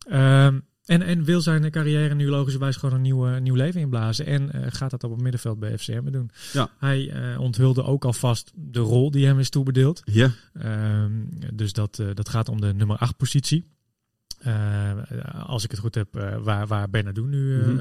Ehm, 0.07 0.59
en, 0.85 1.01
en 1.01 1.23
wil 1.23 1.41
zijn 1.41 1.71
carrière 1.71 2.15
nu 2.15 2.27
logischerwijs 2.29 2.75
gewoon 2.75 2.95
een 2.95 3.01
nieuw, 3.01 3.37
nieuw 3.39 3.55
leven 3.55 3.81
inblazen. 3.81 4.25
En 4.25 4.51
eh, 4.51 4.65
gaat 4.69 4.89
dat 4.91 5.03
op 5.03 5.11
het 5.11 5.21
middenveld 5.21 5.59
bij 5.59 5.77
FCM 5.77 6.11
doen. 6.11 6.29
Ja. 6.53 6.69
Hij 6.77 7.09
eh, 7.11 7.39
onthulde 7.39 7.83
ook 7.83 8.05
alvast 8.05 8.51
de 8.55 8.79
rol 8.79 9.11
die 9.11 9.25
hem 9.25 9.39
is 9.39 9.49
toebedeeld. 9.49 10.01
Ja, 10.05 10.31
Ehm, 10.53 11.11
dus 11.53 11.73
dat, 11.73 12.01
dat 12.13 12.29
gaat 12.29 12.49
om 12.49 12.61
de 12.61 12.73
nummer 12.73 12.97
8 12.97 13.17
positie. 13.17 13.67
Als 15.45 15.63
ik 15.63 15.71
het 15.71 15.79
goed 15.79 15.95
heb, 15.95 16.13
waar, 16.41 16.67
waar 16.67 16.89
Bernardo 16.89 17.23
nu 17.25 17.57
Mhm. 17.57 17.75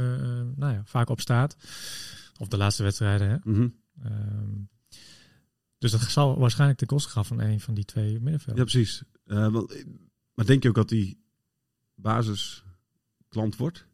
nou 0.57 0.73
ja, 0.73 0.83
vaak 0.85 1.09
op 1.11 1.21
staat. 1.21 1.57
Of 2.39 2.49
de 2.49 2.57
laatste 2.57 2.83
wedstrijden. 2.83 3.29
Hè? 3.29 3.37
mhm. 3.45 3.69
Ehm, 4.03 4.49
dus 5.79 5.91
dat 5.91 6.01
zal 6.01 6.39
waarschijnlijk 6.39 6.79
ten 6.79 6.87
koste 6.89 7.09
gaan 7.11 7.25
van 7.25 7.41
een 7.41 7.61
van 7.61 7.75
die 7.75 7.85
twee 7.85 8.13
ja 8.13 8.19
middenvelden. 8.21 8.65
precies. 8.65 9.03
Eh, 9.25 9.45
eh, 9.45 9.53
maar 10.35 10.47
denk 10.47 10.63
je 10.63 10.69
ook 10.69 10.75
dat 10.75 10.89
die 10.89 11.19
basisklant 11.95 13.57
wordt? 13.57 13.87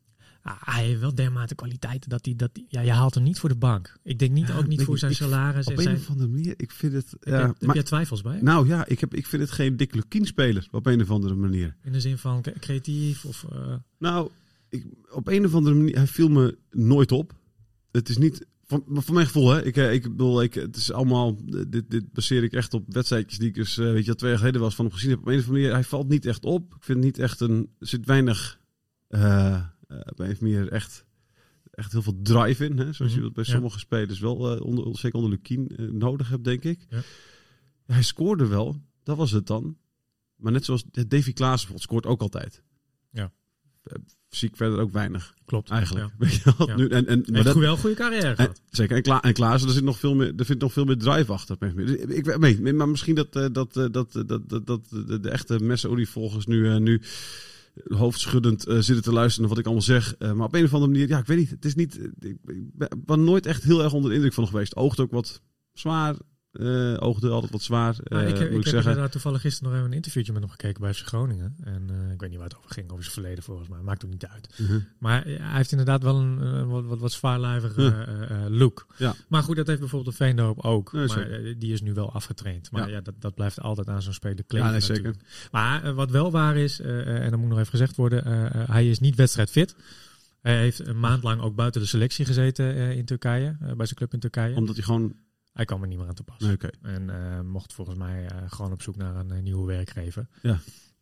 Ah, 0.43 0.63
hij 0.65 0.85
heeft 0.85 1.01
wel 1.01 1.15
dermate 1.15 1.55
kwaliteiten 1.55 2.11
dat 2.11 2.25
hij 2.25 2.37
dat. 2.37 2.55
die- 2.55 2.65
Ja, 2.69 2.81
je 2.81 2.91
haalt 2.91 3.15
hem 3.15 3.23
niet 3.23 3.39
voor 3.39 3.49
de 3.49 3.57
bank. 3.57 3.97
Ik 4.03 4.19
denk 4.19 4.33
niet 4.33 4.49
Ja, 4.49 4.57
ook 4.57 4.67
niet 4.67 4.83
voor 4.83 4.95
ik- 4.95 5.01
zijn 5.01 5.11
ik- 5.11 5.17
salaris. 5.17 5.67
Op 5.67 5.79
en 5.79 5.89
een 5.89 5.97
of 5.97 6.11
andere 6.11 6.29
manier, 6.29 6.55
ik 6.57 6.71
vind 6.71 6.93
het... 6.93 7.11
heb, 7.11 7.25
Ja, 7.25 7.39
je, 7.41 7.47
heb 7.47 7.63
maar- 7.63 7.75
jij 7.75 7.85
twijfels 7.85 8.23
bij? 8.23 8.41
nou 8.41 8.67
ja, 8.69 8.87
ik, 8.87 9.01
heb, 9.01 9.15
ik 9.15 9.27
vind 9.27 9.43
het 9.43 9.51
geen 9.51 9.77
Dick 9.77 9.95
Lukien-speler 9.95 10.69
op 10.71 10.87
een 10.87 11.01
of 11.03 11.11
andere 11.11 11.35
manier. 11.35 11.77
In 11.83 11.93
de 11.93 12.01
zin 12.01 12.19
van 12.19 12.43
cre- 12.43 12.59
creatief 12.59 13.25
of. 13.25 13.45
eh, 13.53 13.75
Nou, 13.99 14.31
ik, 14.69 14.87
op 15.11 15.29
een 15.29 15.45
of 15.45 15.55
andere 15.55 15.77
manier, 15.77 15.97
hij 15.97 16.07
viel 16.07 16.29
me 16.29 16.59
nooit 16.71 17.13
op. 17.13 17.35
Het 17.91 18.09
is 18.09 18.17
niet, 18.19 18.47
van, 18.67 18.85
mijn 19.13 19.27
gevoel, 19.27 19.51
hè. 19.51 19.65
Ik, 19.65 19.77
eh, 19.77 19.93
ik 19.93 20.03
bedoel, 20.03 20.43
ik, 20.43 20.55
het 20.55 20.77
is 20.77 20.93
allemaal, 20.93 21.37
eh, 21.47 21.61
dit, 21.69 21.91
dit 21.91 22.13
baseer 22.13 22.43
ik 22.43 22.53
echt 22.53 22.75
op 22.75 22.85
wedstrijdjes 22.95 23.39
die 23.39 23.49
ik 23.49 23.55
dus, 23.55 23.79
eh, 23.79 23.93
weet 23.93 24.05
je, 24.05 24.15
twee 24.15 24.31
jaar 24.31 24.39
geleden 24.39 24.61
was 24.61 24.75
van 24.75 24.85
hem 24.85 24.95
gezien 24.95 25.11
heb. 25.11 25.19
Op 25.19 25.27
een 25.27 25.33
of 25.33 25.39
andere 25.41 25.59
manier, 25.59 25.73
hij 25.75 25.85
valt 25.85 26.09
niet 26.09 26.27
echt 26.27 26.45
op. 26.45 26.75
Ik 26.75 26.83
vind 26.83 27.01
niet 27.01 27.19
echt 27.19 27.41
een, 27.41 27.71
er 27.79 27.87
zit 27.87 28.07
weinig, 28.07 28.61
eh, 29.09 29.65
op 29.89 29.99
een 29.99 30.01
of 30.13 30.19
andere 30.19 30.37
manier 30.41 30.69
echt, 30.73 31.05
echt 31.71 31.93
heel 31.93 32.03
veel 32.03 32.21
drive 32.23 32.65
in. 32.65 32.79
Hè? 32.79 32.93
Zoals 32.93 33.13
je 33.13 33.19
Mhm, 33.19 33.27
dat 33.27 33.35
bij 33.35 33.45
ja. 33.47 33.53
sommige 33.53 33.79
spelers 33.79 34.21
wel, 34.21 34.55
eh, 34.55 34.61
onder, 34.61 34.99
zeker 34.99 35.19
onder 35.19 35.31
Lukien, 35.31 35.71
nodig 35.99 36.29
hebt, 36.29 36.45
denk 36.45 36.65
ik. 36.65 36.87
Ja. 36.89 37.01
Hij 37.87 38.03
scoorde 38.03 38.47
wel, 38.47 38.83
dat 39.03 39.17
was 39.17 39.31
het 39.31 39.47
dan. 39.47 39.77
Maar 40.37 40.53
net 40.53 40.65
zoals 40.65 40.85
Davy 41.09 41.33
Klaassen 41.33 41.79
scoort 41.79 42.07
ook 42.07 42.21
altijd. 42.21 42.63
Ja. 43.11 43.33
Eh, 44.35 44.41
zie 44.41 44.49
ik 44.49 44.57
verder 44.57 44.79
ook 44.79 44.93
weinig, 44.93 45.35
klopt. 45.45 45.71
eigenlijk. 45.71 46.07
Ja. 46.07 46.13
Weet 46.27 46.35
je 46.35 46.53
wel? 46.59 46.69
Ja. 46.69 46.77
Nu, 46.77 46.89
en, 46.89 47.07
en, 47.07 47.25
maar 47.33 47.43
dat, 47.45 47.53
goed- 47.53 47.63
wel 47.63 47.73
een 47.73 47.79
goede 47.79 47.97
carrière 47.97 48.27
en, 48.29 48.37
gehad. 48.37 48.61
zeker. 48.71 48.97
En, 48.97 49.03
Kla 49.03 49.23
en 49.23 49.33
Klaassen, 49.33 49.69
er 49.69 49.75
zit 49.75 49.85
nog 49.85 49.99
veel 49.99 50.15
meer, 50.15 50.33
er 50.37 50.45
vindt 50.45 50.63
nog 50.63 50.73
veel 50.73 50.85
meer 50.85 50.99
drive 50.99 51.33
achter. 51.33 51.57
Dus 51.77 51.91
ik, 51.91 52.39
nee, 52.39 52.73
maar 52.73 52.89
misschien 52.89 53.15
dat, 53.15 53.37
eh, 53.37 53.47
dat, 53.53 53.77
eh, 53.77 53.87
dat, 53.91 54.13
dat, 54.27 54.49
dat, 54.49 54.67
dat 54.67 54.81
de, 54.91 55.21
de 55.21 55.31
echte 55.31 55.59
Messa-Odi-volgers 55.63 56.47
nu, 56.47 56.69
eh, 56.71 56.77
nu 56.77 57.01
hoofdschuddend 57.89 58.67
eh, 58.67 58.75
zitten 58.79 59.03
te 59.03 59.13
luisteren 59.13 59.41
naar 59.41 59.49
wat 59.51 59.59
ik 59.59 59.65
allemaal 59.65 59.83
zeg. 59.85 60.15
Eh, 60.19 60.33
maar 60.33 60.47
op 60.47 60.55
een 60.55 60.65
of 60.65 60.75
andere 60.75 60.93
manier, 60.93 61.09
ja, 61.09 61.19
ik 61.19 61.27
weet 61.27 61.39
niet. 61.39 61.51
Het 61.51 61.65
is 61.65 61.75
niet, 61.75 61.99
eh, 61.99 62.05
ik, 62.31 62.37
ik 62.47 62.77
ben 62.77 62.89
ben 63.07 63.25
nooit 63.25 63.47
echt 63.47 63.63
heel 63.63 63.83
erg 63.83 63.93
onder 63.93 64.09
de 64.11 64.17
indruk 64.17 64.33
van 64.35 64.47
geweest. 64.47 64.77
Oogt 64.77 65.01
ook 65.01 65.11
wat 65.11 65.41
zwaar. 65.73 66.15
Eh 66.55 66.97
oogde 67.03 67.29
altijd 67.29 67.53
wat 67.53 67.63
zwaar, 67.63 67.97
Maar 68.09 68.23
ik 68.23 68.29
ik 68.29 68.51
ik, 68.51 68.65
heb 68.65 68.75
inderdaad 68.75 69.13
toevallig 69.13 69.41
gisteren 69.41 69.69
nog 69.69 69.79
even 69.79 69.91
een 69.91 69.97
interviewtje 69.97 70.33
met 70.33 70.43
hem 70.43 70.51
gekeken 70.51 70.81
bij 70.81 70.95
FC 70.95 71.07
Groningen. 71.07 71.57
En 71.65 71.87
eh, 71.91 72.13
ik 72.13 72.21
weet 72.21 72.31
niet 72.31 72.39
waar 72.39 72.49
het 72.49 72.57
over 72.57 72.71
ging, 72.71 72.91
over 72.91 73.03
zijn 73.03 73.15
verleden 73.15 73.45
volgens 73.45 73.69
mij. 73.69 73.81
Maakt 73.81 74.05
ook 74.05 74.11
niet 74.11 74.27
uit. 74.27 74.59
Mhm. 74.59 74.79
Maar 74.99 75.25
hij 75.25 75.57
heeft 75.57 75.71
inderdaad 75.71 76.03
wel 76.03 76.17
een 76.17 76.69
wat, 76.69 76.85
wat, 76.85 76.99
wat 76.99 77.13
zwaarlijvige 77.13 78.07
look. 78.49 78.87
Ja. 78.97 79.15
Maar 79.29 79.43
goed, 79.43 79.57
dat 79.57 79.67
heeft 79.67 79.81
bijvoorbeeld 79.81 80.17
de 80.17 80.25
Veendoop 80.25 80.65
ook. 80.65 80.93
Maar 80.93 81.29
die 81.59 81.73
is 81.73 81.83
nu 81.83 81.93
wel 81.93 82.13
afgetraind. 82.13 82.71
Maar 82.71 82.89
ja, 82.89 82.95
Ja. 82.95 83.01
dat, 83.01 83.15
dat 83.19 83.35
blijft 83.35 83.61
altijd 83.61 83.89
aan 83.89 84.03
zo'n 84.03 84.13
speler 84.13 84.45
kleven 84.45 84.67
Ja, 84.67 84.73
nee, 84.73 84.81
zeker. 84.81 85.15
Maar 85.51 85.95
wat 85.95 86.11
wel 86.11 86.31
waar 86.31 86.57
is, 86.57 86.81
en 86.81 87.31
dat 87.31 87.41
moet 87.41 87.49
nog 87.49 87.59
even 87.59 87.71
gezegd 87.71 87.97
worden, 87.97 88.25
hij 88.71 88.89
is 88.89 88.99
niet 89.01 89.17
wedstrijdfit. 89.17 89.77
Hij 90.41 90.59
heeft 90.59 90.87
een 90.87 91.01
maand 91.01 91.23
lang 91.23 91.41
ook 91.41 91.55
buiten 91.55 91.81
de 91.81 91.87
selectie 91.87 92.25
gezeten 92.25 92.97
in 92.97 93.05
Turkije, 93.05 93.57
bij 93.59 93.87
zijn 93.87 93.95
club 93.95 94.13
in 94.13 94.21
Turkije. 94.21 94.57
Omdat 94.57 94.75
hij 94.75 94.85
gewoon... 94.85 95.15
Hij 95.55 95.65
kwam 95.65 95.83
er 95.83 95.89
niet 95.89 95.99
meer 95.99 96.07
aan 96.09 96.15
te 96.15 96.23
pas. 96.23 96.39
Nee, 96.39 96.53
oké. 96.53 96.71
En 96.83 97.11
eh, 97.11 97.41
mocht 97.41 97.73
volgens 97.73 97.99
mij 97.99 98.27
eh, 98.27 98.39
gewoon 98.47 98.73
op 98.73 98.83
zoek 98.83 98.97
naar 98.97 99.17
een 99.17 99.31
eh, 99.31 99.43
nieuwe 99.43 99.67
werkgever. 99.67 100.27
Ja. 100.43 100.59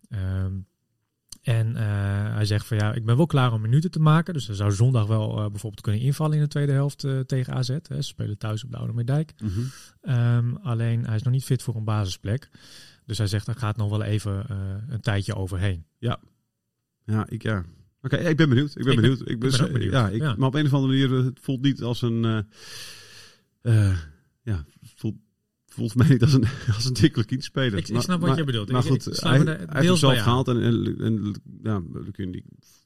Ehm, 0.09 0.53
en 1.43 1.77
hij 2.35 2.45
zegt 2.45 2.67
van 2.67 2.77
ja, 2.77 2.93
ik 2.95 3.05
ben 3.05 3.17
wel 3.17 3.27
klaar 3.27 3.53
om 3.53 3.61
minuten 3.61 3.91
te 3.91 3.99
maken. 4.01 4.35
Dus 4.35 4.47
hij 4.47 4.57
zou 4.57 4.73
zondag 4.73 5.07
wel 5.07 5.35
bijvoorbeeld 5.35 5.81
kunnen 5.81 6.01
invallen 6.01 6.37
in 6.37 6.43
de 6.43 6.49
tweede 6.49 6.73
helft 6.73 7.07
tegen 7.27 7.53
AZ. 7.55 7.69
Hè. 7.69 7.77
Ze 7.83 8.03
spelen 8.03 8.39
thuis 8.39 8.65
op 8.65 8.71
de 8.71 8.77
Oude 8.77 8.93
Meerdijk. 8.93 9.35
Ehm, 10.01 10.55
alleen 10.55 11.07
hij 11.07 11.15
is 11.17 11.23
nog 11.23 11.33
niet 11.33 11.45
fit 11.45 11.63
voor 11.63 11.77
een 11.77 11.85
basisplek. 11.85 12.51
Dus 13.07 13.19
hij 13.19 13.27
zegt, 13.27 13.47
er 13.47 13.55
gaat 13.55 13.77
nog 13.77 13.91
wel 13.91 14.03
even 14.03 14.45
een 14.89 15.01
tijdje 15.01 15.35
overheen. 15.35 15.85
Ja, 17.05 17.27
ik 17.29 17.43
ja. 17.43 17.65
Oké, 18.03 18.17
ik 18.17 18.37
ben 18.37 18.49
benieuwd. 18.49 18.77
Ik 18.77 18.85
ben 18.85 18.93
Ik 18.93 19.01
ben- 19.01 19.01
benieuwd. 19.01 19.21
Ik 19.21 19.29
ik 19.29 19.39
ben 19.39 19.61
ook 19.61 19.73
benieuwd. 19.73 19.93
Ja, 19.93 20.09
ik, 20.09 20.21
Ja. 20.21 20.35
Maar 20.39 20.49
op 20.49 20.55
een 20.55 20.67
of 20.67 20.73
andere 20.75 20.93
manier, 21.09 21.25
het 21.25 21.41
voelt 21.43 21.63
niet 21.63 21.83
als 21.83 22.03
een... 22.03 22.47
ja, 24.43 24.65
voelt, 24.83 25.17
voelt 25.67 25.95
mij 25.95 26.09
niet 26.09 26.23
als 26.23 26.33
een, 26.33 26.45
als 26.77 26.85
een 26.85 26.93
dikke 26.93 27.25
speler. 27.39 27.79
Ik, 27.79 27.89
ik 27.89 28.01
snap 28.01 28.21
wat 28.21 28.37
je 28.37 28.45
bedoelt. 28.45 28.71
Maar 28.71 28.83
goed, 28.83 29.07
ik 29.07 29.21
hij, 29.21 29.39
hij 29.39 29.87
heeft 29.87 29.99
zelf 29.99 30.19
gehaald. 30.19 30.49
En, 30.49 30.63
en, 30.63 30.97
en 30.99 31.35
ja, 31.63 31.83
die 32.17 32.45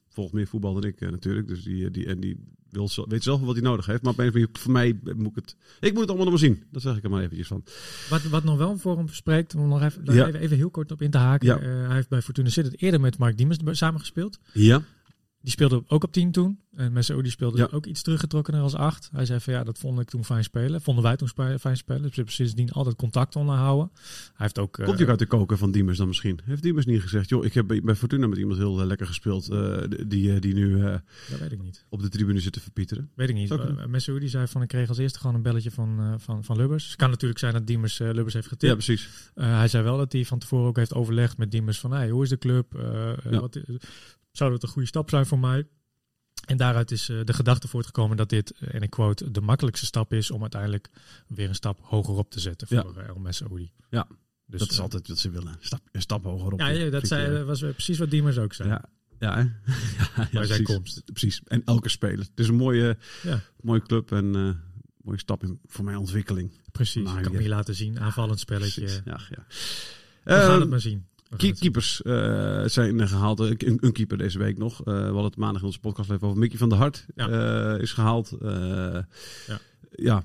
volgt 0.09 0.33
meer 0.33 0.47
voetbal 0.47 0.73
dan 0.73 0.83
ik 0.83 1.01
eh, 1.01 1.09
natuurlijk. 1.09 1.47
Dus 1.47 1.63
die, 1.63 1.85
eh, 1.85 1.91
die, 1.91 2.05
en 2.05 2.19
die 2.19 2.37
wil, 2.69 2.89
weet 3.07 3.23
zelf 3.23 3.37
wel 3.37 3.47
wat 3.47 3.55
hij 3.55 3.65
nodig 3.65 3.85
heeft. 3.85 4.01
Maar 4.01 4.11
op 4.11 4.19
een 4.19 4.27
of 4.27 4.33
andere 4.33 4.49
manier, 4.53 4.61
voor 4.61 4.71
mij 4.71 5.15
moet 5.15 5.29
ik 5.29 5.35
het... 5.35 5.55
Ik 5.79 5.91
moet 5.91 5.99
het 5.99 6.09
allemaal 6.09 6.31
nog 6.31 6.39
maar 6.39 6.49
zien. 6.49 6.63
Dat 6.71 6.81
zeg 6.81 6.97
ik 6.97 7.03
er 7.03 7.09
maar 7.09 7.23
eventjes 7.23 7.47
van. 7.47 7.63
Wat, 8.09 8.23
wat 8.23 8.43
nog 8.43 8.57
wel 8.57 8.77
voor 8.77 8.97
hem 8.97 9.07
spreekt, 9.07 9.55
om 9.55 9.67
nog 9.67 9.81
even, 9.81 10.05
daar 10.05 10.15
Ja. 10.15 10.27
even, 10.27 10.39
even 10.39 10.57
heel 10.57 10.69
kort 10.69 10.91
op 10.91 11.01
in 11.01 11.11
te 11.11 11.17
haken. 11.17 11.47
Ja. 11.47 11.59
Eh, 11.59 11.85
hij 11.85 11.95
heeft 11.95 12.09
bij 12.09 12.21
Fortuna 12.21 12.49
Sittard 12.49 12.81
eerder 12.81 12.99
met 12.99 13.17
Mark 13.17 13.37
Diemers 13.37 13.57
samengespeeld. 13.71 14.39
Ja. 14.53 14.83
Die 15.47 15.55
speelde 15.55 15.83
ook 15.87 16.03
op 16.03 16.11
10 16.11 16.31
toen. 16.31 16.59
En 16.75 16.93
Messaoudi 16.93 17.29
speelde 17.29 17.57
Ja. 17.57 17.67
ook 17.71 17.85
iets 17.85 18.01
teruggetrokkener 18.01 18.61
als 18.61 18.73
8. 18.75 19.09
Hij 19.13 19.25
zei 19.25 19.39
van 19.39 19.53
ja, 19.53 19.63
dat 19.63 19.77
vond 19.77 19.99
ik 19.99 20.09
toen 20.09 20.25
fijn 20.25 20.43
spelen. 20.43 20.81
Vonden 20.81 21.03
wij 21.03 21.15
toen 21.15 21.27
fijn 21.59 21.77
spelen. 21.77 22.01
Dus 22.01 22.09
we 22.09 22.15
hebben 22.15 22.33
sindsdien 22.33 22.71
altijd 22.71 22.95
contact 22.95 23.35
onderhouden. 23.35 23.91
Hij 23.93 24.33
heeft 24.35 24.59
ook... 24.59 24.71
Komt 24.73 24.87
hij 24.93 25.01
ook 25.03 25.09
uit 25.09 25.19
de 25.19 25.25
koken 25.25 25.57
van 25.57 25.71
Diemers 25.71 25.97
dan 25.97 26.07
misschien? 26.07 26.39
Heeft 26.43 26.61
Diemers 26.61 26.85
niet 26.85 27.01
gezegd, 27.01 27.29
joh, 27.29 27.45
ik 27.45 27.53
heb 27.53 27.67
bij 27.83 27.95
Fortuna 27.95 28.27
met 28.27 28.37
iemand 28.37 28.57
heel 28.57 28.79
eh, 28.79 28.85
lekker 28.85 29.07
gespeeld. 29.07 29.49
eh, 29.49 29.77
die, 30.07 30.39
die 30.39 30.53
nu 30.53 30.79
Dat 31.29 31.39
weet 31.39 31.51
ik 31.51 31.61
niet. 31.61 31.85
op 31.89 32.01
de 32.01 32.09
tribune 32.09 32.39
zit 32.39 32.53
te 32.53 32.59
verpieteren. 32.59 33.09
Weet 33.15 33.29
ik 33.29 33.35
niet. 33.35 33.51
Uh, 33.51 33.85
Messaoudi 33.85 34.27
zei 34.27 34.47
van 34.47 34.61
ik 34.61 34.67
kreeg 34.67 34.89
als 34.89 34.97
eerste 34.97 35.19
gewoon 35.19 35.35
een 35.35 35.41
belletje 35.41 35.71
van, 35.71 36.15
van, 36.19 36.43
van 36.43 36.57
Lubbers. 36.57 36.87
Het 36.87 36.95
kan 36.95 37.09
natuurlijk 37.09 37.39
zijn 37.39 37.53
dat 37.53 37.67
Diemers 37.67 37.97
Lubbers 37.97 38.33
heeft 38.33 38.45
Ja, 38.49 38.51
getipt. 38.51 38.73
precies. 38.73 39.09
Eh, 39.33 39.57
hij 39.57 39.67
zei 39.67 39.83
wel 39.83 39.97
dat 39.97 40.11
hij 40.11 40.25
van 40.25 40.39
tevoren 40.39 40.67
ook 40.67 40.77
heeft 40.77 40.93
overlegd 40.93 41.37
met 41.37 41.51
Diemers 41.51 41.79
van 41.79 41.91
hey, 41.91 42.09
hoe 42.09 42.23
is 42.23 42.29
de 42.29 42.37
club? 42.37 42.65
Ja. 43.29 43.39
wat, 43.39 43.59
zou 44.37 44.51
dat 44.51 44.63
een 44.63 44.69
goede 44.69 44.87
stap 44.87 45.09
zijn 45.09 45.25
voor 45.25 45.39
mij? 45.39 45.67
En 46.45 46.57
daaruit 46.57 46.91
is 46.91 47.09
eh, 47.09 47.17
de 47.23 47.33
gedachte 47.33 47.67
voortgekomen 47.67 48.17
dat 48.17 48.29
dit, 48.29 48.51
eh, 48.51 48.73
en 48.73 48.81
ik 48.81 48.89
quote, 48.89 49.31
de 49.31 49.41
makkelijkste 49.41 49.85
stap 49.85 50.13
is 50.13 50.31
om 50.31 50.41
uiteindelijk 50.41 50.89
weer 51.27 51.49
een 51.49 51.55
stap 51.55 51.79
hoger 51.81 52.13
op 52.15 52.31
te 52.31 52.39
zetten 52.39 52.67
Ja. 52.69 52.81
voor 52.81 52.97
eh, 52.97 53.07
El. 53.07 53.59
Ja, 53.89 54.07
Dus, 54.45 54.59
dat 54.59 54.71
is 54.71 54.79
altijd 54.79 55.07
wat 55.07 55.17
ze 55.17 55.29
willen. 55.29 55.55
Stap, 55.59 55.81
een 55.91 56.01
stap 56.01 56.23
hoger 56.23 56.51
op. 56.53 56.59
Ja, 56.59 56.67
ja, 56.67 56.89
dat 56.89 57.07
zei, 57.07 57.43
was 57.43 57.59
precies 57.59 57.97
wat 57.97 58.09
Diemers 58.09 58.37
ook 58.37 58.53
zei. 58.53 58.69
ja, 58.69 58.83
ja, 59.19 59.37
ja, 59.37 59.47
ja, 60.15 60.43
zijn 60.45 60.47
precies. 60.47 60.63
komst. 60.65 61.03
Precies. 61.05 61.41
En 61.45 61.61
elke 61.65 61.89
speler. 61.89 62.19
Het 62.19 62.29
is 62.39 62.47
een 62.47 62.55
mooie, 62.55 62.97
Ja, 63.23 63.41
mooie 63.61 63.81
club 63.81 64.11
en 64.11 64.31
mooie 65.01 65.19
stap 65.19 65.43
in, 65.43 65.59
voor 65.65 65.85
mijn 65.85 65.97
ontwikkeling. 65.97 66.51
precies. 66.71 67.03
Maar 67.03 67.17
ik 67.17 67.23
kan 67.23 67.31
ja. 67.31 67.39
niet 67.39 67.47
laten 67.47 67.75
zien. 67.75 67.99
Aanvallend 67.99 68.39
spelletje. 68.39 68.81
Ja, 69.05 69.19
ja. 69.29 69.45
We 70.23 70.33
gaan 70.33 70.59
het 70.59 70.69
maar 70.69 70.81
zien. 70.81 71.07
Keepers 71.37 72.01
eh, 72.01 72.63
zijn 72.65 72.99
eh, 72.99 73.07
gehaald. 73.07 73.39
Eh, 73.39 73.49
Een, 73.57 73.77
een 73.81 73.91
keeper 73.91 74.17
deze 74.17 74.37
week 74.37 74.57
nog. 74.57 74.79
Eh, 74.79 74.85
we 74.85 74.99
hadden 75.01 75.23
het 75.23 75.35
maandag 75.37 75.61
in 75.61 75.67
onze 75.67 75.79
podcast 75.79 76.09
even 76.11 76.27
over. 76.27 76.39
Mickey 76.39 76.57
van 76.57 76.69
der 76.69 76.77
Hart 76.77 77.05
eh, 77.15 77.75
is 77.79 77.93
gehaald. 77.93 78.31
Eh, 78.41 78.49
Ja. 79.47 79.59
ja. 79.95 80.23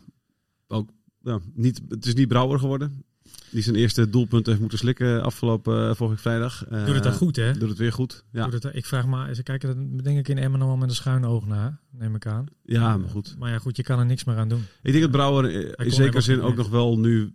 ook 0.69 0.91
ja, 1.23 1.39
niet, 1.55 1.81
het 1.89 2.07
is 2.07 2.15
niet 2.15 2.29
Brouwer 2.29 2.59
geworden. 2.59 3.05
Die 3.51 3.63
zijn 3.63 3.77
eerste 3.77 4.11
doelpunt 4.11 4.47
heeft 4.47 4.61
moeten 4.61 4.79
slikken 4.79 5.23
afgelopen 5.23 5.89
uh, 5.89 5.95
vorige 5.95 6.21
vrijdag. 6.23 6.65
Uh, 6.73 6.85
Doet 6.87 6.95
het 6.95 7.03
dan 7.03 7.13
goed, 7.13 7.37
hè? 7.37 7.53
Doet 7.59 7.69
het 7.69 7.79
weer 7.79 7.93
goed. 7.93 8.25
Ja, 8.33 8.45
Doet 8.49 8.63
het, 8.63 8.75
ik 8.75 8.87
vraag 8.87 9.07
maar, 9.07 9.35
ze 9.35 9.43
kijken 9.43 9.69
er 9.97 10.03
denk 10.05 10.19
ik 10.19 10.29
in 10.29 10.39
Emmen 10.39 10.59
nog 10.59 10.69
wel 10.69 10.77
met 10.77 10.89
een 10.89 10.95
schuin 10.95 11.25
oog 11.25 11.47
naar, 11.47 11.81
neem 11.91 12.15
ik 12.15 12.27
aan. 12.27 12.47
ja 12.65 12.97
maar 12.97 13.09
goed. 13.09 13.35
Maar 13.39 13.51
ja, 13.51 13.59
goed, 13.59 13.77
je 13.77 13.83
kan 13.83 13.99
er 13.99 14.07
niks 14.07 14.25
meer 14.25 14.37
aan 14.37 14.49
doen. 14.49 14.65
Ik 14.83 14.91
denk 14.93 15.03
dat 15.03 15.11
Brouwer 15.11 15.51
in 15.85 15.93
zekere 15.93 16.21
zin 16.21 16.41
ook 16.41 16.57
nog 16.57 16.69
wel 16.69 16.99
nu 16.99 17.33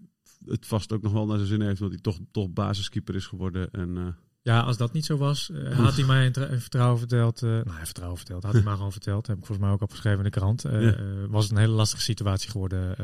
het 0.49 0.65
vast 0.65 0.91
ook 0.93 1.01
nog 1.01 1.11
wel 1.11 1.25
naar 1.25 1.37
zijn 1.37 1.49
zin 1.49 1.61
heeft. 1.61 1.79
Dat 1.79 1.89
hij 1.89 1.99
toch, 2.01 2.17
toch 2.31 2.49
basiskeeper 2.49 3.15
is 3.15 3.25
geworden. 3.25 3.71
En, 3.71 3.97
eh, 3.97 4.07
Ja, 4.41 4.59
als 4.59 4.77
dat 4.77 4.93
niet 4.93 5.05
zo 5.05 5.17
was, 5.17 5.49
eh, 5.49 5.79
had 5.79 5.95
hij 5.95 6.05
mij 6.05 6.25
een, 6.25 6.61
vertrouwen 6.61 6.99
verteld. 6.99 7.43
eh 7.43 7.49
nou, 7.49 7.71
vertrouwen 7.83 8.17
verteld. 8.17 8.43
Had 8.43 8.53
hij 8.53 8.63
maar 8.67 8.75
gewoon 8.75 8.91
verteld. 8.91 9.27
Heb 9.27 9.37
ik 9.37 9.45
volgens 9.45 9.67
mij 9.67 9.75
ook 9.75 9.81
opgeschreven 9.81 10.17
in 10.17 10.23
de 10.23 10.29
krant. 10.29 10.61
Ja. 10.61 10.95
was 11.29 11.43
het 11.43 11.51
een 11.51 11.57
hele 11.59 11.73
lastige 11.73 12.01
situatie 12.01 12.49
geworden 12.51 12.95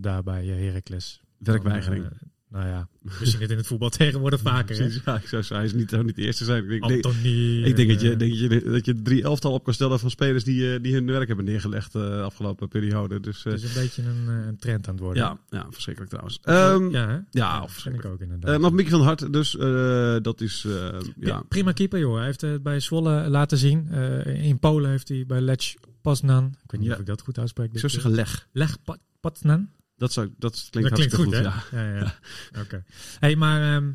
daar 0.00 0.22
bij 0.22 0.46
Heracles. 0.46 1.20
werkweigering. 1.38 2.06
Nou 2.54 2.66
ja, 2.66 2.88
we 3.18 3.26
zien 3.26 3.40
het 3.40 3.50
in 3.50 3.56
het 3.56 3.66
voetbal 3.66 3.88
tegenwoordig 4.04 4.40
vaker. 4.40 4.76
ja, 5.04 5.14
ik 5.16 5.26
zou 5.28 5.42
zeggen, 5.42 5.56
hij 5.56 5.64
is 5.64 5.72
niet, 5.72 5.90
zou 5.90 6.04
niet 6.04 6.16
de 6.16 6.22
eerste 6.22 6.44
zijn. 6.44 6.70
Ik 6.70 6.82
denk, 6.88 7.04
Anthony. 7.04 7.62
Ik 7.64 7.76
denk 7.76 7.88
en, 7.88 7.94
dat 7.94 8.02
je, 8.04 8.10
eh, 8.12 8.18
denk 8.18 8.30
dat 8.30 8.40
je, 8.40 8.70
dat 8.70 8.84
je 8.84 9.02
drie 9.02 9.22
elftal 9.22 9.52
op 9.52 9.64
kan 9.64 9.74
stellen 9.74 9.98
van 9.98 10.10
spelers 10.10 10.44
die, 10.44 10.74
eh, 10.74 10.82
die 10.82 10.92
hun 10.94 11.06
werk 11.06 11.26
hebben 11.26 11.44
neergelegd 11.44 11.94
eh, 11.94 12.02
de 12.02 12.20
afgelopen 12.22 12.68
periode. 12.68 13.20
Dus, 13.20 13.44
Het 13.44 13.62
is 13.62 13.74
een 13.76 13.82
beetje 13.82 14.02
een, 14.02 14.28
een 14.28 14.56
trend 14.56 14.86
aan 14.88 14.94
het 14.94 15.02
worden. 15.02 15.22
ja, 15.22 15.38
ja, 15.50 15.66
verschrikkelijk 15.70 16.10
trouwens. 16.12 16.38
Ehm, 16.42 16.90
ja, 16.90 17.08
hè? 17.08 17.18
ja, 17.40 17.66
ik 17.92 18.04
ook 18.04 18.20
inderdaad. 18.20 18.54
eh, 18.54 18.58
maar 18.60 18.74
Mickey 18.74 18.90
van 18.92 19.02
Hart, 19.02 19.32
dus 19.32 19.50
dat 20.22 20.40
is, 20.40 20.66
ja, 21.20 21.42
Prima 21.48 21.72
keeper, 21.72 21.98
joh. 21.98 22.16
Hij 22.16 22.24
heeft 22.24 22.40
het 22.40 22.62
bij 22.62 22.80
Zwolle 22.80 23.28
laten 23.28 23.58
zien. 23.58 23.88
In 24.24 24.58
Polen 24.58 24.90
heeft 24.90 25.08
hij 25.08 25.24
bij 25.26 25.40
Lech 25.40 25.74
Poznan. 26.02 26.54
Ik 26.64 26.70
weet 26.70 26.80
niet 26.80 26.90
of 26.92 26.98
ik 26.98 27.06
dat 27.06 27.20
goed 27.20 27.38
uitspreek. 27.38 27.72
ik 27.72 27.78
zou 27.78 27.92
zeggen 27.92 28.10
leg. 28.10 28.48
Lech 28.52 28.82
Po- 28.82 28.96
Poznan. 29.20 29.68
Dat, 30.04 30.12
zou, 30.12 30.34
dat 30.38 30.66
klinkt 30.70 30.88
dat 30.90 30.98
klinkt 30.98 31.14
goed, 31.14 31.24
goed, 31.24 31.34
hè? 31.34 31.40
ja. 31.40 31.62
Ja, 31.72 31.96
ja. 31.98 32.14
Oké. 32.62 32.84
Hey, 33.18 33.36
maar 33.36 33.74
ehm, 33.76 33.90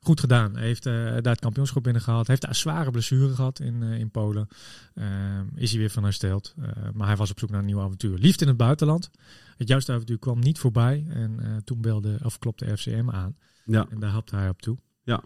goed 0.00 0.20
gedaan. 0.20 0.56
Hij 0.56 0.66
heeft 0.66 0.86
eh, 0.86 0.92
daar 0.94 1.22
het 1.32 1.40
kampioenschap 1.40 1.82
binnengehaald. 1.82 2.26
Hij 2.26 2.36
heeft 2.40 2.48
een 2.48 2.60
zware 2.60 2.90
blessure 2.90 3.34
gehad 3.34 3.60
in, 3.60 3.82
eh, 3.82 3.98
in 3.98 4.10
Polen. 4.10 4.48
Ehm, 4.94 5.46
is 5.54 5.70
hij 5.70 5.78
weer 5.80 5.90
van 5.90 6.02
hersteld. 6.04 6.54
Eh, 6.62 6.68
maar 6.94 7.06
hij 7.06 7.16
was 7.16 7.30
op 7.30 7.38
zoek 7.38 7.50
naar 7.50 7.60
een 7.60 7.66
nieuw 7.66 7.80
avontuur. 7.80 8.18
Liefde 8.18 8.42
in 8.42 8.48
het 8.48 8.56
buitenland. 8.56 9.10
Het 9.56 9.68
juiste 9.68 9.92
avontuur 9.92 10.18
kwam 10.18 10.38
niet 10.40 10.58
voorbij. 10.58 11.06
En 11.08 11.60
toen 11.64 11.80
belde, 11.80 12.18
of 12.22 12.38
klopte 12.38 12.76
FCM 12.76 13.10
aan. 13.10 13.36
Ja, 13.64 13.86
En 13.90 14.00
daar 14.00 14.10
hapte 14.10 14.36
hij 14.36 14.48
op 14.48 14.62
toe. 14.62 14.78
ja. 15.04 15.22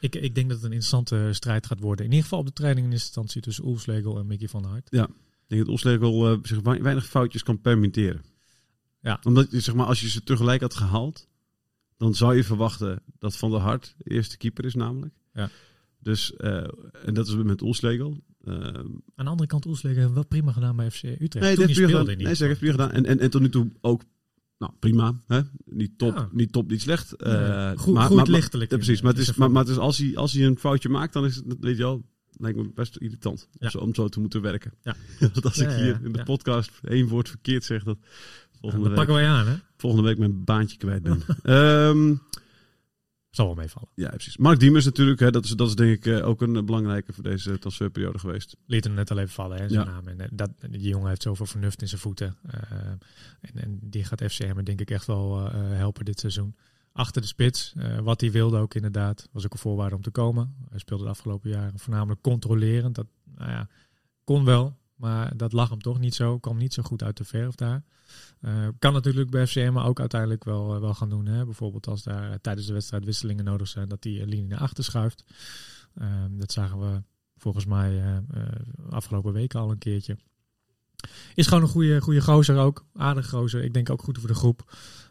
Ik, 0.00 0.14
ik 0.14 0.34
denk 0.34 0.48
dat 0.48 0.56
het 0.56 0.66
een 0.66 0.72
interessante 0.72 1.28
strijd 1.32 1.66
gaat 1.66 1.80
worden. 1.80 2.04
In 2.04 2.10
ieder 2.10 2.22
geval 2.24 2.38
op 2.38 2.46
de 2.46 2.52
training 2.52 2.86
in 2.86 2.92
instantie 2.92 3.40
tussen 3.40 3.64
Oelslegel 3.66 4.18
en 4.18 4.26
Mickey 4.26 4.48
van 4.48 4.62
der 4.62 4.70
Hart. 4.70 4.88
Ik 4.90 5.08
denk 5.46 5.64
dat 5.64 5.74
Oslegel 5.74 6.30
eh, 6.32 6.38
zich 6.42 6.60
wei- 6.60 6.82
weinig 6.82 7.06
foutjes 7.06 7.42
kan 7.42 7.60
permitteren. 7.60 8.22
Ja. 9.04 9.20
Omdat, 9.22 9.50
je, 9.50 9.60
zeg 9.60 9.74
maar, 9.74 9.86
als 9.86 10.00
je 10.00 10.08
ze 10.08 10.22
tegelijk 10.22 10.60
had 10.60 10.74
gehaald, 10.74 11.28
dan 11.96 12.14
zou 12.14 12.36
je 12.36 12.44
verwachten 12.44 13.02
dat 13.18 13.36
Van 13.36 13.50
der 13.50 13.60
Hart 13.60 13.94
de 13.98 14.10
eerste 14.10 14.36
keeper 14.36 14.64
is 14.64 14.74
namelijk. 14.74 15.14
Ja. 15.32 15.50
Dus, 15.98 16.36
eh, 16.36 16.56
en 17.04 17.14
dat 17.14 17.26
is 17.26 17.34
met 17.34 17.62
Oslegel. 17.62 18.22
Eh, 18.44 18.54
Aan 18.54 19.02
de 19.14 19.24
andere 19.24 19.46
kant, 19.48 19.66
Oelslegel 19.66 20.00
heeft 20.02 20.12
wel 20.14 20.26
prima 20.26 20.52
gedaan 20.52 20.76
bij 20.76 20.90
FC 20.90 21.02
Utrecht. 21.02 21.32
Nee, 21.34 21.40
Toen 21.40 21.66
dat 21.66 21.66
heeft 21.66 21.72
prima 21.86 21.98
gedaan. 22.00 22.16
Nee, 22.16 22.34
zeg, 22.34 22.48
heeft 22.48 22.60
prima 22.60 22.72
gedaan. 22.74 22.90
En, 22.90 23.04
en, 23.06 23.18
en 23.18 23.30
tot 23.30 23.40
nu 23.40 23.48
toe 23.48 23.70
ook 23.80 24.02
nou, 24.58 24.72
prima. 24.78 25.20
Hè? 25.26 25.40
Niet, 25.64 25.98
top, 25.98 26.14
Ja. 26.16 26.28
niet 26.32 26.52
top, 26.52 26.70
niet 26.70 26.80
slecht. 26.82 27.12
Eh, 27.12 27.32
Nee, 27.32 27.76
goed- 27.76 27.94
maar, 27.94 28.06
goed 28.06 28.16
maar- 28.16 28.24
maar- 28.24 28.26
lichtelijk 28.34 28.70
Ja, 28.70 28.76
precies. 28.76 29.00
Maar, 29.00 29.12
het 29.12 29.20
is, 29.20 29.34
maar, 29.34 29.50
maar 29.50 29.62
het 29.62 29.70
is 29.70 29.78
als, 29.78 29.98
hij, 29.98 30.16
als 30.16 30.32
hij 30.32 30.44
een 30.46 30.58
foutje 30.58 30.88
maakt, 30.88 31.12
dan 31.12 31.24
is 31.24 31.36
het, 31.36 31.44
weet 31.60 31.76
je 31.76 31.82
wel, 31.82 32.04
lijkt 32.36 32.58
me 32.58 32.70
best 32.74 32.96
irritant 32.96 33.48
om, 33.58 33.70
zo, 33.70 33.78
om 33.78 33.94
zo 33.94 34.08
te 34.08 34.20
moeten 34.20 34.40
werken. 34.40 34.72
Ja. 34.82 34.96
Want 35.20 35.44
als 35.44 35.58
ik 35.58 35.68
hier 35.70 36.00
in 36.04 36.12
de 36.12 36.22
podcast 36.22 36.70
één 36.82 37.08
woord 37.08 37.28
verkeerd 37.28 37.64
zeg, 37.64 37.82
dat 37.84 37.98
volgende, 38.70 38.88
Dat 38.88 38.98
week, 38.98 39.06
pakken 39.06 39.24
wij 39.24 39.34
aan, 39.38 39.46
hè? 39.46 39.54
volgende 39.76 40.08
week 40.08 40.18
mijn 40.18 40.44
baantje 40.44 40.76
kwijt 40.76 41.02
ben. 41.02 41.22
Ehm, 41.42 42.14
Zal 43.30 43.46
wel 43.46 43.54
meevallen. 43.54 43.88
ja, 43.94 44.08
precies. 44.08 44.36
Mark 44.36 44.60
Diemers 44.60 44.84
natuurlijk, 44.84 45.20
hè, 45.20 45.30
dat, 45.30 45.44
is, 45.44 45.50
dat 45.50 45.68
is 45.68 45.74
denk 45.74 45.92
ik 45.92 46.06
eh, 46.06 46.26
ook 46.28 46.42
een 46.42 46.66
belangrijke 46.66 47.12
voor 47.12 47.22
deze 47.22 47.58
transferperiode 47.58 48.18
geweest. 48.18 48.56
Liet 48.66 48.84
hem 48.84 48.94
net 48.94 49.10
al 49.10 49.18
even 49.18 49.32
vallen, 49.34 49.58
hè, 49.60 49.68
zijn 49.68 49.86
Ja. 49.86 49.92
naam. 49.92 50.08
En 50.08 50.20
eh, 50.20 50.28
dat, 50.32 50.50
die 50.70 50.80
jongen 50.88 51.08
heeft 51.08 51.22
zoveel 51.22 51.46
vernuft 51.46 51.82
in 51.82 51.88
zijn 51.88 52.00
voeten. 52.00 52.36
Eh, 52.42 52.60
en, 53.40 53.54
en 53.54 53.78
die 53.82 54.04
gaat 54.04 54.22
FCM 54.24 54.62
denk 54.62 54.80
ik 54.80 54.90
echt 54.90 55.06
wel 55.06 55.50
helpen 55.52 56.04
dit 56.04 56.20
seizoen. 56.20 56.56
Achter 56.92 57.20
de 57.22 57.28
spits, 57.28 57.74
wat 58.02 58.20
hij 58.20 58.30
wilde 58.30 58.58
ook 58.58 58.74
inderdaad. 58.74 59.28
Was 59.32 59.44
ook 59.44 59.52
een 59.52 59.58
voorwaarde 59.58 59.96
om 59.96 60.02
te 60.02 60.10
komen. 60.10 60.54
Hij 60.70 60.78
speelde 60.78 61.04
de 61.04 61.10
afgelopen 61.10 61.50
jaren 61.50 61.78
voornamelijk 61.78 62.20
controlerend. 62.22 62.94
Dat 62.94 63.06
nou 63.36 63.50
ja, 63.50 63.68
kon 64.24 64.44
wel, 64.44 64.76
maar 65.04 65.36
dat 65.36 65.52
lag 65.52 65.68
hem 65.68 65.82
toch 65.82 65.98
niet 65.98 66.14
zo. 66.14 66.38
Kwam 66.38 66.56
niet 66.56 66.74
zo 66.74 66.82
goed 66.82 67.02
uit 67.02 67.16
de 67.16 67.24
verf 67.24 67.54
daar. 67.54 67.84
Eh, 68.40 68.68
kan 68.78 68.92
natuurlijk 68.92 69.30
bij 69.30 69.46
FCM 69.46 69.72
maar 69.72 69.86
ook 69.86 70.00
uiteindelijk 70.00 70.44
wel, 70.44 70.74
eh, 70.74 70.80
wel 70.80 70.94
gaan 70.94 71.08
doen. 71.08 71.26
Hè? 71.26 71.44
Bijvoorbeeld 71.44 71.86
als 71.86 72.02
daar 72.02 72.30
eh, 72.30 72.36
tijdens 72.40 72.66
de 72.66 72.72
wedstrijd 72.72 73.04
wisselingen 73.04 73.44
nodig 73.44 73.68
zijn, 73.68 73.88
dat 73.88 74.02
die 74.02 74.26
linie 74.26 74.46
naar 74.48 74.58
achter 74.58 74.84
schuift. 74.84 75.24
Ehm, 75.94 76.38
dat 76.38 76.52
zagen 76.52 76.78
we 76.80 77.02
volgens 77.36 77.66
mij 77.66 78.22
afgelopen 78.90 79.32
weken 79.32 79.60
al 79.60 79.70
een 79.70 79.78
keertje. 79.78 80.16
Is 81.34 81.46
gewoon 81.46 81.62
een 81.62 81.68
goede, 81.68 82.00
goede 82.00 82.20
gozer 82.20 82.56
ook. 82.56 82.84
Aardig 82.94 83.28
gozer. 83.28 83.64
Ik 83.64 83.74
denk 83.74 83.90
ook 83.90 84.02
goed 84.02 84.18
voor 84.18 84.28
de 84.28 84.34
groep. 84.34 84.64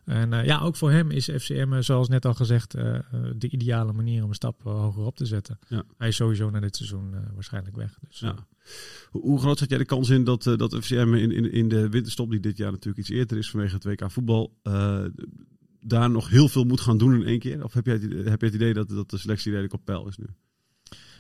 En 0.06 0.34
eh, 0.34 0.46
ja, 0.46 0.60
ook 0.60 0.76
voor 0.76 0.92
hem 0.92 1.12
is 1.12 1.30
FCM, 1.38 1.74
eh, 1.74 1.80
zoals 1.80 2.08
net 2.08 2.26
al 2.26 2.34
gezegd, 2.34 2.74
eh, 2.74 3.00
de 3.36 3.50
ideale 3.50 3.94
manier 3.94 4.24
om 4.24 4.30
een 4.30 4.36
stap 4.36 4.64
hoger 4.64 5.04
op 5.04 5.16
te 5.16 5.26
zetten. 5.26 5.60
Ja. 5.68 5.84
Hij 5.98 6.08
is 6.08 6.16
sowieso 6.16 6.50
na 6.50 6.60
dit 6.60 6.76
seizoen 6.76 7.16
waarschijnlijk 7.34 7.76
weg. 7.76 7.98
Dus, 8.08 8.20
Ja. 8.20 8.36
Hoe, 9.10 9.22
hoe 9.22 9.40
groot 9.40 9.58
zat 9.58 9.70
jij 9.70 9.78
de 9.78 9.86
kans 9.86 10.10
in 10.10 10.24
dat, 10.24 10.44
dat 10.44 10.76
FCM 10.82 11.14
in, 11.14 11.32
in, 11.32 11.52
in 11.52 11.68
de 11.68 11.90
winterstop, 11.90 12.30
die 12.30 12.40
dit 12.40 12.58
jaar 12.58 12.72
natuurlijk 12.72 12.98
iets 12.98 13.10
eerder 13.10 13.38
is 13.38 13.50
vanwege 13.50 13.74
het 13.74 13.84
WK 13.84 14.12
voetbal, 14.12 14.60
daar 15.80 16.10
nog 16.10 16.30
heel 16.30 16.48
veel 16.48 16.64
moet 16.64 16.82
gaan 16.82 16.98
doen 16.98 17.14
in 17.14 17.26
één 17.26 17.40
keer? 17.40 17.64
Of 17.64 17.74
heb 17.74 17.86
jij 17.86 17.94
het, 17.94 18.04
idee- 18.04 18.30
heb 18.30 18.42
jij 18.42 18.50
het 18.50 18.54
idee 18.54 18.74
dat, 18.74 18.90
dat 18.90 19.10
de 19.10 19.18
selectie 19.18 19.50
redelijk 19.50 19.74
op 19.74 19.86
peil 19.86 20.08
is 20.08 20.18
nu? 20.18 20.26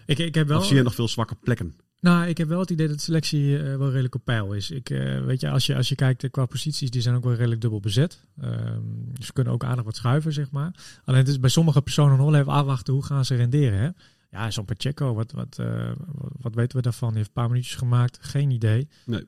Ik, 0.05 0.17
ik 0.17 0.35
heb 0.35 0.47
wel... 0.47 0.59
Of 0.59 0.65
zie 0.65 0.75
je 0.75 0.83
nog 0.83 0.95
veel 0.95 1.07
zwakke 1.07 1.35
plekken? 1.35 1.75
Nou, 2.03 2.27
ik 2.27 2.37
heb 2.37 2.47
wel 2.47 2.59
het 2.59 2.69
idee 2.69 2.87
dat 2.87 3.01
selectie 3.01 3.57
eh, 3.57 3.77
wel 3.77 3.89
redelijk 3.89 4.15
op 4.15 4.25
peil 4.25 4.53
is. 4.53 4.71
Ik, 4.71 4.89
eh, 4.89 5.25
weet 5.25 5.41
je, 5.41 5.49
als 5.49 5.65
je, 5.65 5.75
als 5.75 5.89
je 5.89 5.95
kijkt 5.95 6.23
eh, 6.23 6.31
qua 6.31 6.45
posities, 6.45 6.91
die 6.91 7.01
zijn 7.01 7.15
ook 7.15 7.23
wel 7.23 7.33
redelijk 7.33 7.61
dubbel 7.61 7.79
bezet. 7.79 8.23
Ehm, 8.41 8.81
ze 9.21 9.33
kunnen 9.33 9.53
ook 9.53 9.63
aardig 9.63 9.83
wat 9.83 9.95
schuiven, 9.95 10.33
zeg 10.33 10.51
maar. 10.51 10.71
Alleen 11.05 11.19
het 11.19 11.27
is 11.27 11.39
bij 11.39 11.49
sommige 11.49 11.81
personen 11.81 12.17
nog 12.17 12.35
even 12.35 12.51
afwachten 12.51 12.93
hoe 12.93 13.03
gaan 13.03 13.25
ze 13.25 13.35
renderen. 13.35 13.79
Hè? 13.79 13.89
Ja, 14.33 14.51
zo'n 14.51 14.65
Pacheco, 14.65 15.13
wat, 15.13 15.31
wat, 15.31 15.57
eh, 15.59 15.91
wat, 16.11 16.31
wat 16.41 16.55
weten 16.55 16.75
we 16.77 16.83
daarvan? 16.83 17.07
Die 17.07 17.17
heeft 17.17 17.27
een 17.27 17.33
paar 17.33 17.47
minuutjes 17.49 17.75
gemaakt, 17.75 18.17
geen 18.21 18.49
idee. 18.51 18.87
Nee. 19.05 19.25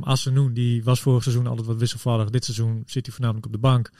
Assenoen, 0.00 0.52
die 0.52 0.84
was 0.84 1.00
vorig 1.00 1.22
seizoen 1.22 1.46
altijd 1.46 1.66
wat 1.66 1.76
wisselvallig. 1.78 2.30
Dit 2.30 2.44
seizoen 2.44 2.82
zit 2.86 3.04
hij 3.06 3.14
voornamelijk 3.14 3.46
op 3.46 3.52
de 3.52 3.58
bank. 3.58 3.90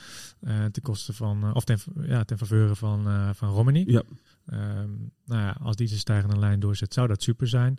eh, 0.40 0.64
ten 0.64 0.82
koste 0.82 1.12
van, 1.12 1.42
eh, 1.44 1.50
of 1.54 1.64
ten, 1.64 1.78
ja, 2.02 2.24
ten 2.24 2.38
faveur 2.38 2.76
van, 2.76 3.06
eh 3.06 3.30
van 3.34 3.48
Romani. 3.48 3.84
Ja. 3.86 4.02
Ehm, 4.46 4.90
nou 5.24 5.42
ja, 5.42 5.56
als 5.62 5.76
die 5.76 5.86
zijn 5.86 6.00
stijgende 6.00 6.38
lijn 6.38 6.60
doorzet, 6.60 6.92
zou 6.94 7.08
dat 7.08 7.22
super 7.22 7.48
zijn. 7.48 7.78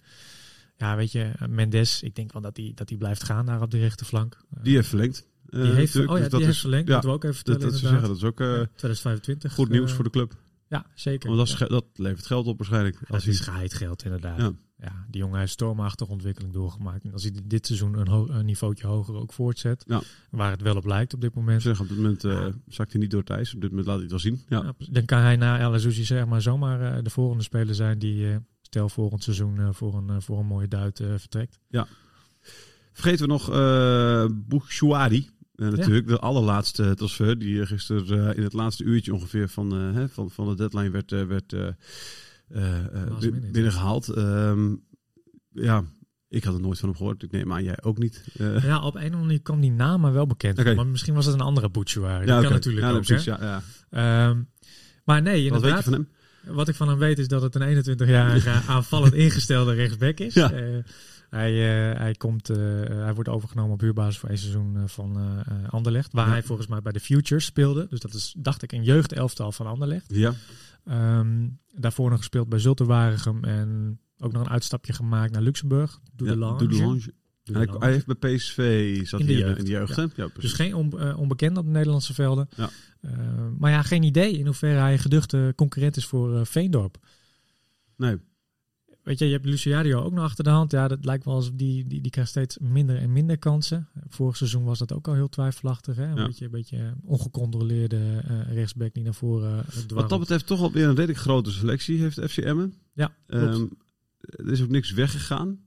Ja, 0.78 0.96
weet 0.96 1.12
je, 1.12 1.32
Mendes, 1.50 2.02
ik 2.04 2.16
denk 2.16 2.34
wel 2.34 2.42
dat 2.42 2.58
hij 2.58 2.72
dat 2.76 2.90
hij 2.90 2.98
blijft 2.98 3.24
gaan 3.24 3.46
daar 3.46 3.62
op 3.62 3.72
de 3.72 3.80
rechterflank. 3.80 4.38
Die 4.62 4.76
heeft 4.76 4.88
verlengd. 4.88 5.28
die 5.50 5.62
heeft, 5.62 5.96
oh 5.96 6.02
ja, 6.02 6.08
Dus 6.14 6.20
die 6.22 6.30
dat 6.30 6.40
heeft 6.40 6.54
is- 6.54 6.60
verlengd. 6.60 6.88
Ja, 6.88 6.94
moeten 6.94 7.10
we 7.10 7.16
ook 7.16 7.24
even 7.24 7.36
vertellen 7.36 7.60
dat, 7.62 7.74
ze 7.74 7.88
zeggen, 7.88 8.08
dat 8.08 8.18
is 8.18 8.24
ook 8.24 8.40
eh, 8.40 8.48
Ja, 8.48 8.54
2025. 8.76 9.54
goed 9.54 9.70
nieuws 9.70 9.92
voor 9.94 10.04
de 10.04 10.10
club. 10.10 10.36
Ja, 10.70 10.86
zeker. 10.94 11.28
Want 11.28 11.40
dat, 11.40 11.48
is 11.56 11.58
Ja. 11.60 11.68
dat 11.68 11.86
levert 11.94 12.26
geld 12.26 12.48
op 12.48 12.58
waarschijnlijk. 12.58 13.00
Dat 13.00 13.10
Als 13.10 13.28
is 13.28 13.40
hij, 13.40 13.48
geheid 13.54 13.74
geld 13.74 14.04
inderdaad. 14.04 14.38
Ja. 14.40 14.52
Ja. 14.78 15.06
die 15.10 15.22
jongen 15.22 15.40
heeft 15.40 15.52
stormachtige 15.52 16.12
ontwikkeling 16.12 16.54
doorgemaakt. 16.54 17.04
En 17.04 17.14
als 17.14 17.24
hij 17.24 17.34
dit 17.44 17.66
seizoen 17.66 18.00
een, 18.00 18.08
ho- 18.08 18.28
een 18.30 18.46
niveautje 18.46 18.88
hoger 18.88 19.16
ook 19.16 19.34
voortzet, 19.34 19.84
Ja. 19.88 20.02
waar 20.32 20.52
het 20.52 20.62
wel 20.62 20.76
op 20.76 20.86
lijkt 20.86 21.14
op 21.14 21.22
dit 21.22 21.34
moment, 21.36 21.62
zeg, 21.62 21.80
op 21.80 21.88
dit 21.88 21.98
moment 21.98 22.24
eh, 22.24 22.46
zakt 22.68 22.92
hij 22.92 23.02
niet 23.02 23.12
door 23.12 23.24
Thijs. 23.24 23.54
Op 23.54 23.62
dit 23.62 23.70
moment 23.70 23.88
laat 23.88 23.96
hij 24.00 24.04
het 24.04 24.12
wel 24.12 24.22
zien. 24.34 24.42
Ja. 24.48 24.64
Ja, 24.78 24.86
dan 24.92 25.06
kan 25.06 25.20
hij 25.20 25.36
na 25.36 25.60
El 25.60 25.80
zeg 25.80 26.26
maar 26.26 26.42
zomaar 26.42 26.82
eh, 26.98 27.04
de 27.04 27.10
volgende 27.10 27.44
speler 27.44 27.76
zijn 27.76 28.00
die, 28.00 28.30
eh, 28.32 28.38
stel 28.62 28.90
volgend 28.90 29.24
seizoen, 29.24 29.74
voor, 29.74 29.94
een, 29.96 30.22
voor 30.22 30.40
een 30.40 30.46
mooie 30.46 30.68
duit 30.68 30.98
vertrekt. 31.18 31.60
Vergeten 32.92 33.26
we 33.26 33.32
nog 33.32 33.50
eh 33.52 34.26
Bouchouari. 34.48 35.30
Eh, 35.60 35.68
natuurlijk, 35.68 36.08
de 36.08 36.20
allerlaatste 36.20 36.94
transfer 36.96 37.40
die 37.40 37.62
eh, 37.62 37.68
gisteren 37.68 38.30
eh, 38.30 38.38
in 38.38 38.44
het 38.44 38.54
laatste 38.54 38.84
uurtje 38.84 39.14
ongeveer 39.14 39.50
van, 39.50 39.72
hè, 39.72 40.10
van, 40.10 40.30
van 40.32 40.48
de 40.48 40.56
deadline 40.56 40.90
werd, 40.90 41.12
werd 41.12 41.54
eh, 42.50 42.78
eh, 42.78 43.04
eh, 43.24 43.34
binnengehaald. 43.52 44.08
Ehm, 44.08 44.76
ja, 45.52 45.84
ik 46.30 46.44
had 46.44 46.54
er 46.54 46.62
nooit 46.62 46.80
van 46.80 46.90
hem 46.90 46.98
gehoord. 46.98 47.24
Ik 47.24 47.32
neem 47.32 47.54
aan 47.54 47.64
jij 47.64 47.78
ook 47.82 47.98
niet. 47.98 48.24
Ja, 48.34 48.82
op 48.82 48.96
een 48.96 49.02
of 49.02 49.06
andere 49.06 49.22
manier 49.22 49.42
kwam 49.42 49.62
die 49.62 49.72
naam 49.72 50.02
maar 50.02 50.14
wel 50.14 50.28
bekend. 50.28 50.60
Oké. 50.60 50.74
Maar 50.74 50.88
misschien 50.88 51.14
was 51.14 51.26
het 51.26 51.34
een 51.34 51.42
andere 51.42 51.70
Bouchouari. 51.70 52.26
Dat 52.26 52.38
oké. 52.38 52.44
kan 52.44 52.54
natuurlijk 52.54 52.86
ja, 52.86 52.92
ook. 52.92 53.06
precies. 53.06 53.26
Ja, 53.26 53.38
ja. 53.42 53.62
Ehm, 54.30 54.42
maar 55.04 55.22
nee, 55.22 55.50
Wat 55.50 55.62
weet 55.62 55.72
je 55.72 55.78
inderdaad. 55.78 55.84
van 55.84 55.94
hem? 55.94 56.08
Wat 56.56 56.68
ik 56.68 56.76
van 56.76 56.90
hem 56.90 56.98
weet 56.98 57.20
is 57.20 57.28
dat 57.28 57.42
het 57.42 57.56
een 57.56 57.84
21-jarige 57.84 58.50
aanvallend 58.68 59.14
ingestelde 59.14 59.74
rechtsback 59.74 60.20
is. 60.20 60.34
Ja. 60.34 60.52
Eh, 61.30 61.40
hij, 61.40 61.92
eh, 61.92 61.98
hij, 62.00 62.14
komt, 62.14 62.50
eh, 62.50 62.58
hij 62.88 63.14
wordt 63.14 63.30
overgenomen 63.30 63.74
op 63.74 63.80
huurbasis 63.82 64.18
voor 64.18 64.30
één 64.30 64.38
seizoen 64.38 64.78
eh, 64.78 64.84
van 64.86 65.18
eh 65.18 65.40
eh, 65.64 65.70
Anderlecht. 65.70 66.14
Waar 66.14 66.26
Ja. 66.26 66.32
hij 66.32 66.44
volgens 66.44 66.68
mij 66.68 66.82
bij 66.82 66.92
de 66.92 67.00
Futures 67.00 67.46
speelde. 67.46 67.88
Dus 67.90 68.00
dat 68.00 68.14
is, 68.14 68.36
dacht 68.38 68.62
ik, 68.64 68.72
een 68.72 68.84
jeugdelftal 68.84 69.52
van 69.52 69.68
Anderlecht. 69.68 70.06
Ja, 70.16 70.34
Ehm, 70.86 71.48
daarvoor 71.76 72.10
nog 72.10 72.18
gespeeld 72.18 72.50
bij 72.50 72.60
Zulte 72.60 72.86
Waregem. 72.86 73.44
En 73.44 74.00
ook 74.18 74.32
nog 74.32 74.42
een 74.42 74.50
uitstapje 74.50 74.94
gemaakt 74.94 75.32
naar 75.32 75.42
Luxemburg. 75.42 76.00
Doe 76.14 76.28
de 76.28 76.34
ja, 76.34 76.34
de 76.58 76.68
Lange. 76.76 77.00
Hij, 77.44 77.68
hij 77.80 77.92
heeft 77.92 78.06
bij 78.20 78.36
PSV 78.36 79.00
zat 79.08 79.20
In 79.20 79.26
de 79.26 79.38
jeugd. 79.38 79.58
in 79.60 79.66
de 79.66 79.72
jeugd. 79.72 80.16
Ja. 80.16 80.30
Dus 80.40 80.54
geen 80.54 80.74
on- 80.76 81.00
eh, 81.00 81.20
onbekend 81.20 81.58
op 81.58 81.66
de 81.66 81.72
Nederlandse 81.72 82.14
velden. 82.14 82.50
Ja. 82.56 82.70
Eh, 83.02 83.12
maar 83.58 83.72
ja, 83.72 83.82
geen 83.82 84.04
idee 84.04 84.38
in 84.38 84.46
hoeverre 84.46 84.80
hij 84.80 84.94
een 84.94 85.00
geduchte 85.00 85.54
concurrent 85.56 85.98
is 85.98 86.06
voor 86.06 86.36
eh, 86.36 86.46
Veendorp. 86.46 86.98
Nee. 87.98 88.18
Weet 89.04 89.20
je, 89.20 89.26
je 89.26 89.32
hebt 89.32 89.46
Luciario 89.46 90.02
ook 90.02 90.12
nog 90.14 90.24
achter 90.24 90.44
de 90.44 90.50
hand. 90.50 90.72
Ja, 90.72 90.88
dat 90.88 91.06
lijkt 91.06 91.26
wel 91.26 91.34
alsof 91.34 91.54
die, 91.56 91.88
die, 91.88 92.02
die 92.02 92.12
krijgt 92.12 92.30
steeds 92.32 92.58
minder 92.58 92.98
en 92.98 93.12
minder 93.14 93.38
kansen. 93.38 93.88
Vorig 94.08 94.38
seizoen 94.38 94.64
was 94.64 94.80
dat 94.80 94.94
ook 94.94 95.08
al 95.08 95.14
heel 95.14 95.30
twijfelachtig. 95.30 95.96
Hè? 95.96 96.04
Een 96.08 96.16
Ja. 96.18 96.26
beetje, 96.26 96.46
een 96.46 96.52
beetje 96.52 96.94
ongecontroleerde 97.04 98.22
eh, 98.28 98.54
rechtsback 98.54 98.94
die 98.94 99.04
naar 99.04 99.14
voren 99.14 99.66
uh, 99.76 99.84
Wat 99.96 100.10
dat 100.10 100.20
betreft 100.20 100.48
toch 100.48 100.62
alweer 100.62 100.84
een 100.88 100.96
redelijk 100.96 101.20
grote 101.20 101.52
selectie 101.52 102.00
heeft 102.00 102.20
FC 102.32 102.38
Emmen. 102.38 102.74
Ja. 102.94 103.16
Ehm, 103.28 103.66
er 104.20 104.52
is 104.52 104.62
ook 104.62 104.70
niks 104.70 104.92
weggegaan. 104.92 105.60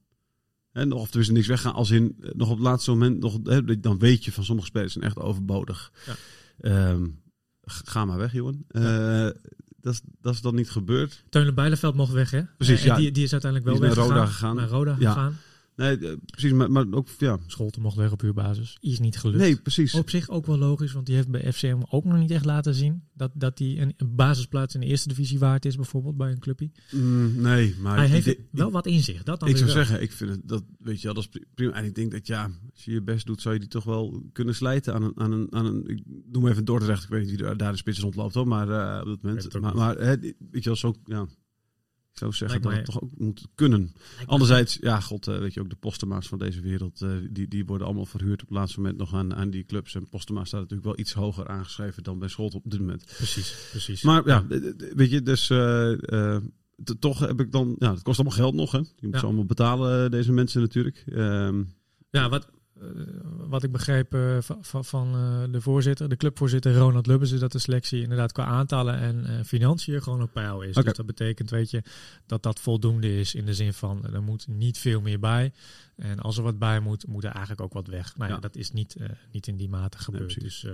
En 0.72 0.92
of 0.92 1.14
er 1.14 1.20
is 1.20 1.30
niks 1.30 1.46
weggegaan 1.46 1.74
als 1.74 1.90
in 1.90 2.16
eh, 2.20 2.30
nog 2.34 2.48
op 2.50 2.56
het 2.56 2.64
laatste 2.66 2.90
moment 2.90 3.20
nog, 3.20 3.38
hè, 3.44 3.80
dan 3.80 3.98
weet 3.98 4.24
je 4.24 4.32
van 4.32 4.44
sommige 4.44 4.68
spelers 4.68 4.92
zijn 4.92 5.04
echt 5.04 5.18
overbodig. 5.18 5.92
Ja. 6.06 6.14
Ehm, 6.60 7.08
ga 7.64 8.04
maar 8.04 8.18
weg, 8.18 8.32
Johan. 8.32 8.64
Eh, 8.68 9.28
dat, 9.82 9.92
is, 9.92 10.00
dat 10.20 10.34
is 10.34 10.40
dan 10.40 10.54
niet 10.54 10.70
gebeurd. 10.70 11.24
Teunle 11.28 11.52
Bijleveld 11.52 11.94
mocht 11.94 12.12
weg, 12.12 12.30
hè? 12.30 12.42
Precies, 12.56 12.80
En 12.80 12.86
ja. 12.86 12.96
Die, 12.96 13.12
die 13.12 13.24
is 13.24 13.32
uiteindelijk 13.32 13.70
wel 13.70 13.80
Die 13.80 13.90
is 13.90 13.96
naar. 13.96 14.06
Roda 14.06 14.26
gegaan. 14.26 14.56
Naar 14.56 14.68
Roda 14.68 14.96
Ja. 14.98 15.32
Nee, 15.76 15.98
eh, 15.98 16.12
precies, 16.26 16.52
maar, 16.52 16.70
maar 16.70 16.86
ook 16.90 17.08
ja. 17.18 17.38
Scholten 17.46 17.82
mocht 17.82 17.96
weg 17.96 18.12
op 18.12 18.20
huurbasis. 18.20 18.76
Is 18.80 19.00
niet 19.00 19.16
gelukt. 19.18 19.38
Nee, 19.38 19.56
precies. 19.56 19.94
Op 19.94 20.10
zich 20.10 20.28
ook 20.28 20.46
wel 20.46 20.58
logisch, 20.58 20.92
want 20.92 21.06
die 21.06 21.14
heeft 21.14 21.28
bij 21.30 21.52
FCM 21.52 21.80
ook 21.88 22.04
nog 22.04 22.18
niet 22.18 22.30
echt 22.30 22.44
laten 22.44 22.74
zien 22.74 23.02
dat, 23.14 23.30
dat 23.34 23.58
hij 23.58 23.80
een, 23.80 23.94
een 23.96 24.14
basisplaats 24.14 24.74
in 24.74 24.80
de 24.80 24.86
eerste 24.86 25.08
divisie 25.08 25.38
waard 25.38 25.64
is, 25.64 25.76
bijvoorbeeld 25.76 26.16
bij 26.16 26.30
een 26.30 26.38
clubje. 26.38 26.70
Mm, 26.90 27.40
nee, 27.40 27.74
maar 27.80 27.96
hij 27.96 28.06
heeft 28.08 28.26
ik- 28.26 28.40
wel 28.50 28.70
wat 28.70 28.86
in 28.86 29.02
zich. 29.02 29.22
Dat 29.22 29.40
dan 29.40 29.48
Ik 29.48 29.56
zou 29.56 29.66
wel. 29.66 29.76
zeggen, 29.76 30.02
ik 30.02 30.12
vind 30.12 30.30
het 30.30 30.40
dat 30.48 30.64
weet 30.78 30.98
je 31.00 31.04
wel, 31.04 31.14
dat 31.14 31.22
is 31.22 31.28
pri- 31.28 31.44
prima. 31.54 31.72
En 31.72 31.84
ik 31.84 31.94
denk 31.94 32.10
dat 32.12 32.26
ja, 32.26 32.50
als 32.74 32.84
je 32.84 32.92
je 32.92 33.02
best 33.02 33.26
doet, 33.26 33.40
zou 33.42 33.54
je 33.54 33.60
die 33.60 33.68
toch 33.68 33.84
wel 33.84 34.22
kunnen 34.32 34.54
slijten 34.54 34.94
aan 34.94 35.02
een, 35.02 35.12
aan 35.16 35.32
een, 35.32 35.46
aan 35.50 35.66
een 35.66 35.86
ik 35.88 36.02
noem 36.32 36.48
even 36.48 36.64
Dordrecht. 36.64 37.02
Ik 37.02 37.08
weet 37.08 37.26
niet 37.26 37.40
wie 37.40 37.56
daar 37.56 37.72
de 37.72 37.78
spits 37.78 37.98
rondloopt 38.00 38.34
hoor, 38.34 38.48
maar 38.48 38.68
eh, 38.68 39.00
op 39.00 39.06
dat 39.06 39.22
moment. 39.22 39.56
ook 39.56 39.62
Maar, 39.62 39.74
maar 39.74 40.20
die- 40.20 40.36
weet 40.50 40.62
je 40.62 40.68
wel, 40.68 40.76
zo 40.78 40.94
ja. 41.04 41.26
Ik 42.12 42.18
zou 42.18 42.32
zeggen 42.32 42.60
Lijkt 42.60 42.86
dat 42.86 42.86
het 42.86 42.94
toch 42.94 43.02
ook 43.02 43.18
moet 43.18 43.46
kunnen. 43.54 43.92
Lijkt 44.16 44.30
Anderzijds, 44.30 44.78
ja, 44.80 45.00
god, 45.00 45.26
eh, 45.26 45.38
weet 45.38 45.54
je 45.54 45.60
ook 45.60 45.70
de 45.70 45.76
postema's 45.76 46.28
van 46.28 46.38
deze 46.38 46.60
wereld, 46.60 47.02
eh, 47.02 47.10
die, 47.30 47.48
die 47.48 47.64
worden 47.66 47.86
allemaal 47.86 48.06
verhuurd 48.06 48.42
op 48.42 48.48
het 48.48 48.56
laatste 48.56 48.80
moment 48.80 48.98
nog 48.98 49.14
aan, 49.14 49.34
aan 49.34 49.50
die 49.50 49.64
clubs. 49.64 49.94
En 49.94 50.08
postema 50.08 50.44
staat 50.44 50.60
natuurlijk 50.60 50.88
wel 50.88 50.98
iets 50.98 51.12
hoger 51.12 51.48
aangeschreven 51.48 52.02
dan 52.02 52.18
bij 52.18 52.28
Scholt 52.28 52.54
op 52.54 52.62
dit 52.70 52.80
moment. 52.80 53.04
Precies, 53.16 53.54
precies. 53.70 54.02
Maar 54.02 54.26
ja, 54.26 54.46
weet 54.94 55.10
je, 55.10 55.22
dus 55.22 55.50
eh, 55.50 56.36
toch 56.98 57.18
heb 57.18 57.40
ik 57.40 57.52
dan, 57.52 57.76
ja, 57.78 57.90
het 57.92 58.02
kost 58.02 58.18
allemaal 58.18 58.38
geld 58.38 58.54
nog, 58.54 58.72
hè? 58.72 58.78
Je 58.78 58.86
moet 59.00 59.12
Ja. 59.12 59.18
ze 59.18 59.24
allemaal 59.26 59.44
betalen, 59.44 60.10
deze 60.10 60.32
mensen 60.32 60.60
natuurlijk. 60.60 61.02
Ehm, 61.06 61.62
Ja, 62.10 62.28
wat, 62.28 62.48
wat 63.48 63.62
ik 63.62 63.72
begreep 63.72 64.14
eh, 64.14 64.36
van, 64.60 64.84
van, 64.84 65.14
eh, 65.14 65.42
de 65.52 65.60
voorzitter, 65.60 66.08
de 66.08 66.16
clubvoorzitter 66.16 66.74
Ronald 66.76 67.06
Lubbers, 67.06 67.30
is 67.32 67.40
dat 67.40 67.52
de 67.52 67.58
selectie 67.58 68.02
inderdaad 68.02 68.32
qua 68.32 68.44
aantallen 68.44 68.98
en 68.98 69.24
eh, 69.26 69.44
financiën 69.44 70.02
gewoon 70.02 70.22
op 70.22 70.32
peil 70.32 70.60
is. 70.62 70.74
Dus 70.74 70.94
dat 70.94 71.06
betekent, 71.06 71.50
weet 71.50 71.70
je, 71.70 71.82
dat 72.26 72.42
dat 72.42 72.60
voldoende 72.60 73.18
is 73.18 73.34
in 73.34 73.44
de 73.46 73.54
zin 73.54 73.72
van 73.72 74.04
er 74.12 74.22
moet 74.22 74.46
niet 74.48 74.78
veel 74.78 75.00
meer 75.00 75.18
bij. 75.18 75.52
En 75.96 76.18
als 76.18 76.36
er 76.36 76.42
wat 76.42 76.58
bij 76.58 76.80
moet, 76.80 77.06
moet 77.06 77.24
er 77.24 77.30
eigenlijk 77.30 77.60
ook 77.60 77.72
wat 77.72 77.86
weg. 77.86 78.16
Nou 78.16 78.28
ja, 78.28 78.34
Ja. 78.34 78.40
dat 78.40 78.56
is 78.56 78.72
niet, 78.72 78.96
eh, 78.96 79.08
niet 79.32 79.46
in 79.46 79.56
die 79.56 79.68
mate 79.68 79.98
gebeurd. 79.98 80.40
dus, 80.40 80.64
eh, 80.64 80.72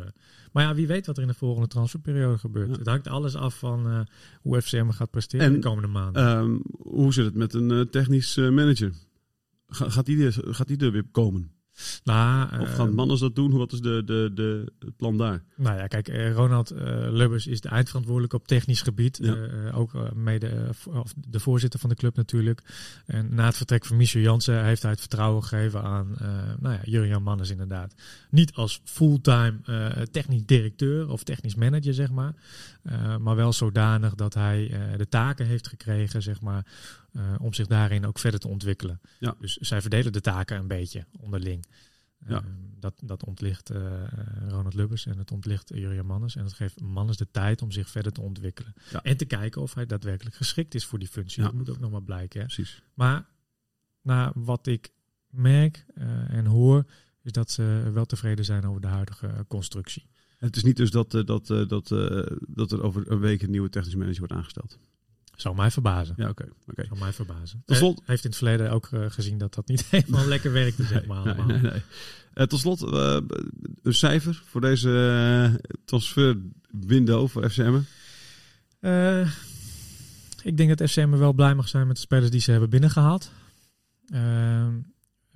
maar 0.53 0.63
ja, 0.65 0.75
wie 0.75 0.87
weet 0.87 1.07
wat 1.07 1.17
er 1.17 1.23
in 1.23 1.29
de 1.29 1.35
volgende 1.35 1.69
transferperiode 1.69 2.39
gebeurt. 2.39 2.69
Ja. 2.71 2.77
Het 2.79 2.87
hangt 2.87 3.07
alles 3.09 3.35
af 3.35 3.59
van 3.59 3.87
eh, 3.89 4.01
hoe 4.43 4.63
FCM 4.63 4.89
gaat 4.91 5.11
presteren 5.11 5.47
En, 5.47 5.53
de 5.53 5.59
komende 5.59 5.89
maanden. 5.89 6.27
ehm, 6.27 6.57
hoe 6.79 7.13
zit 7.13 7.25
het 7.25 7.35
met 7.35 7.55
een 7.55 7.71
eh, 7.71 7.81
technisch 7.81 8.37
eh, 8.37 8.49
manager? 8.51 8.93
Ga- 9.69 9.89
gaat, 9.91 10.07
die 10.07 10.33
gaat 10.33 10.69
die 10.69 10.79
er 10.79 10.93
weer 10.93 11.05
komen? 11.13 11.51
Nou, 12.05 12.61
Of 12.61 12.69
eh, 12.69 12.75
gaan 12.75 12.95
mannen 12.95 13.19
dat 13.19 13.35
doen? 13.35 13.57
Wat 13.57 13.73
is 13.73 13.81
de, 13.81 14.03
de, 14.05 14.31
de, 14.35 14.73
het 14.79 14.97
plan 14.97 15.17
daar? 15.17 15.43
Nou 15.57 15.79
ja, 15.79 15.87
kijk, 15.87 16.09
eh, 16.09 16.33
Ronald 16.33 16.71
eh, 16.71 16.85
Lubbers 17.11 17.47
is 17.47 17.61
de 17.61 17.69
eindverantwoordelijk 17.69 18.33
op 18.33 18.47
technisch 18.47 18.83
gebied. 18.83 19.19
Ja. 19.23 19.37
Ook 19.75 20.15
mede 20.15 20.67
of 20.93 21.15
de 21.29 21.41
voorzitter 21.41 21.81
van 21.81 21.89
de 21.89 21.95
club 21.95 22.17
natuurlijk. 22.17 22.63
En 23.07 23.35
na 23.35 23.47
het 23.47 23.57
vertrek 23.57 23.85
van 23.85 23.97
Michel 23.97 24.21
Jansen 24.21 24.65
heeft 24.65 24.83
hij 24.83 24.91
het 24.91 25.01
vertrouwen 25.01 25.43
gegeven 25.43 25.83
aan 25.83 26.17
uh, 26.23 26.29
nou 26.61 26.75
ja, 26.75 26.81
Jurjan 26.85 27.23
Mannes 27.23 27.51
inderdaad. 27.51 27.95
Niet 28.31 28.55
als 28.55 28.81
fulltime 28.85 29.55
uh, 29.67 29.87
technisch 29.89 30.45
directeur 30.47 31.09
of 31.09 31.23
technisch 31.23 31.55
manager, 31.55 31.95
zeg 31.95 32.11
maar. 32.11 32.35
Uh, 32.83 33.17
maar 33.17 33.37
wel 33.37 33.53
zodanig 33.53 34.15
dat 34.15 34.35
hij 34.35 34.71
uh, 34.71 34.79
de 34.97 35.09
taken 35.09 35.47
heeft 35.47 35.69
gekregen, 35.69 36.23
zeg 36.23 36.41
maar, 36.41 36.67
uh, 37.13 37.35
om 37.41 37.55
zich 37.55 37.67
daarin 37.67 38.07
ook 38.07 38.19
verder 38.19 38.41
te 38.41 38.49
ontwikkelen. 38.49 39.01
Ja. 39.19 39.35
Dus 39.41 39.57
zij 39.57 39.81
verdelen 39.81 40.13
de 40.13 40.21
taken 40.21 40.59
een 40.59 40.69
beetje 40.69 41.07
onderling. 41.21 41.67
Ja. 42.27 42.43
Uh, 42.43 42.49
dat, 42.81 43.01
dat 43.05 43.25
ontlicht 43.25 43.71
uh, 43.71 44.05
Ronald 44.49 44.75
Lubbers 44.75 45.07
en 45.07 45.19
het 45.19 45.31
ontlicht 45.31 45.69
Jurjan 45.75 46.07
Mannes. 46.07 46.37
En 46.37 46.43
dat 46.43 46.53
geeft 46.53 46.81
Mannes 46.81 47.17
de 47.17 47.31
tijd 47.31 47.63
om 47.63 47.71
zich 47.71 47.91
verder 47.91 48.13
te 48.13 48.21
ontwikkelen. 48.21 48.75
Ja. 48.91 49.03
En 49.03 49.17
te 49.17 49.25
kijken 49.25 49.63
of 49.63 49.75
hij 49.75 49.87
daadwerkelijk 49.87 50.37
geschikt 50.37 50.75
is 50.75 50.85
voor 50.85 50.99
die 50.99 51.09
functie. 51.09 51.43
Dat 51.43 51.53
moet 51.53 51.71
ook 51.71 51.79
nog 51.79 51.91
maar 51.91 52.03
blijken. 52.03 52.41
Hè? 52.41 52.47
Precies. 52.47 52.83
Maar 52.95 53.27
naar 54.03 54.33
wat 54.35 54.67
ik 54.67 54.93
merk 55.29 55.85
uh, 55.95 56.31
en 56.31 56.47
hoor, 56.47 56.85
is 57.23 57.33
dat 57.33 57.51
ze 57.51 57.91
wel 57.93 58.07
tevreden 58.07 58.45
zijn 58.45 58.65
over 58.65 58.81
de 58.81 58.87
huidige 58.87 59.45
constructie. 59.49 60.09
Het 60.37 60.57
is 60.57 60.63
niet 60.63 60.77
dus 60.77 60.91
dat, 60.91 61.11
dat, 61.11 61.27
dat, 61.27 61.89
dat 62.49 62.73
er 62.73 62.83
over 62.83 63.11
een 63.11 63.21
week 63.21 63.43
een 63.43 63.51
nieuwe 63.51 63.69
technisch 63.69 63.95
manager 63.95 64.19
wordt 64.19 64.35
aangesteld. 64.35 64.79
Zou 65.41 65.55
mij 65.55 65.71
verbazen. 65.71 66.15
Ja, 66.17 66.29
oké. 66.29 66.45
Zou 66.75 66.99
mij 66.99 67.13
verbazen. 67.13 67.63
Tot 67.67 67.77
slot- 67.77 68.01
Eh, 68.01 68.07
heeft 68.07 68.25
in 68.25 68.29
het 68.31 68.39
verleden 68.39 68.71
ook 68.71 68.89
eh, 68.93 69.05
gezien 69.09 69.39
dat 69.39 69.55
dat 69.55 69.69
niet 69.69 69.85
helemaal 69.91 70.27
lekker 70.27 70.53
werkte, 70.53 70.85
zeg 70.85 71.07
maar. 71.07 71.25
Nee, 71.25 71.35
allemaal. 71.35 71.47
nee, 71.47 71.71
nee. 71.71 71.83
Eh, 72.35 72.47
tot 72.47 72.61
slot, 72.61 72.81
een 72.83 73.95
cijfer 73.95 74.43
voor 74.45 74.61
deze 74.61 74.89
uh, 74.89 75.71
transfer 75.85 76.37
window 76.71 77.29
voor 77.29 77.51
FCM. 77.51 77.79
Ik 80.43 80.57
denk 80.57 80.79
dat 80.79 80.91
FCM 80.91 81.11
wel 81.11 81.33
blij 81.33 81.55
mag 81.55 81.69
zijn 81.69 81.87
met 81.87 81.97
de 81.97 82.03
spelers 82.03 82.31
die 82.31 82.41
ze 82.41 82.51
hebben 82.51 82.71
binnengehaald. 82.71 83.31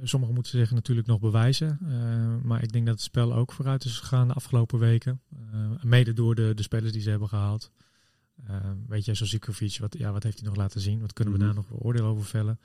Sommigen 0.03 0.35
moeten 0.35 0.53
zich 0.59 0.71
natuurlijk 0.71 1.07
nog 1.07 1.21
bewijzen. 1.21 1.79
Maar 2.43 2.63
ik 2.63 2.73
denk 2.73 2.87
dat 2.87 2.95
het 2.95 3.05
spel 3.05 3.35
ook 3.35 3.53
vooruit 3.53 3.85
is 3.85 3.99
gegaan 3.99 4.29
de 4.29 4.35
afgelopen 4.35 4.79
weken. 4.79 5.21
Mede 5.83 6.13
door 6.13 6.35
de, 6.35 6.53
de 6.55 6.63
spelers 6.63 6.93
die 6.93 7.03
ze 7.03 7.11
hebben 7.11 7.29
gehaald. 7.29 7.71
Uh, 8.51 8.57
weet 8.89 9.05
je, 9.05 9.15
zoals 9.15 9.31
Zikovic, 9.31 9.77
wat, 9.81 9.99
ja, 9.99 10.13
wat 10.13 10.23
heeft 10.23 10.39
hij 10.39 10.49
nog 10.49 10.57
laten 10.57 10.81
zien? 10.81 11.01
Wat 11.01 11.13
kunnen 11.13 11.35
we 11.35 11.39
Mhm. 11.45 11.49
daar 11.55 11.65
nog 11.65 11.83
oordeel 11.83 12.05
over 12.05 12.25
vellen? 12.25 12.59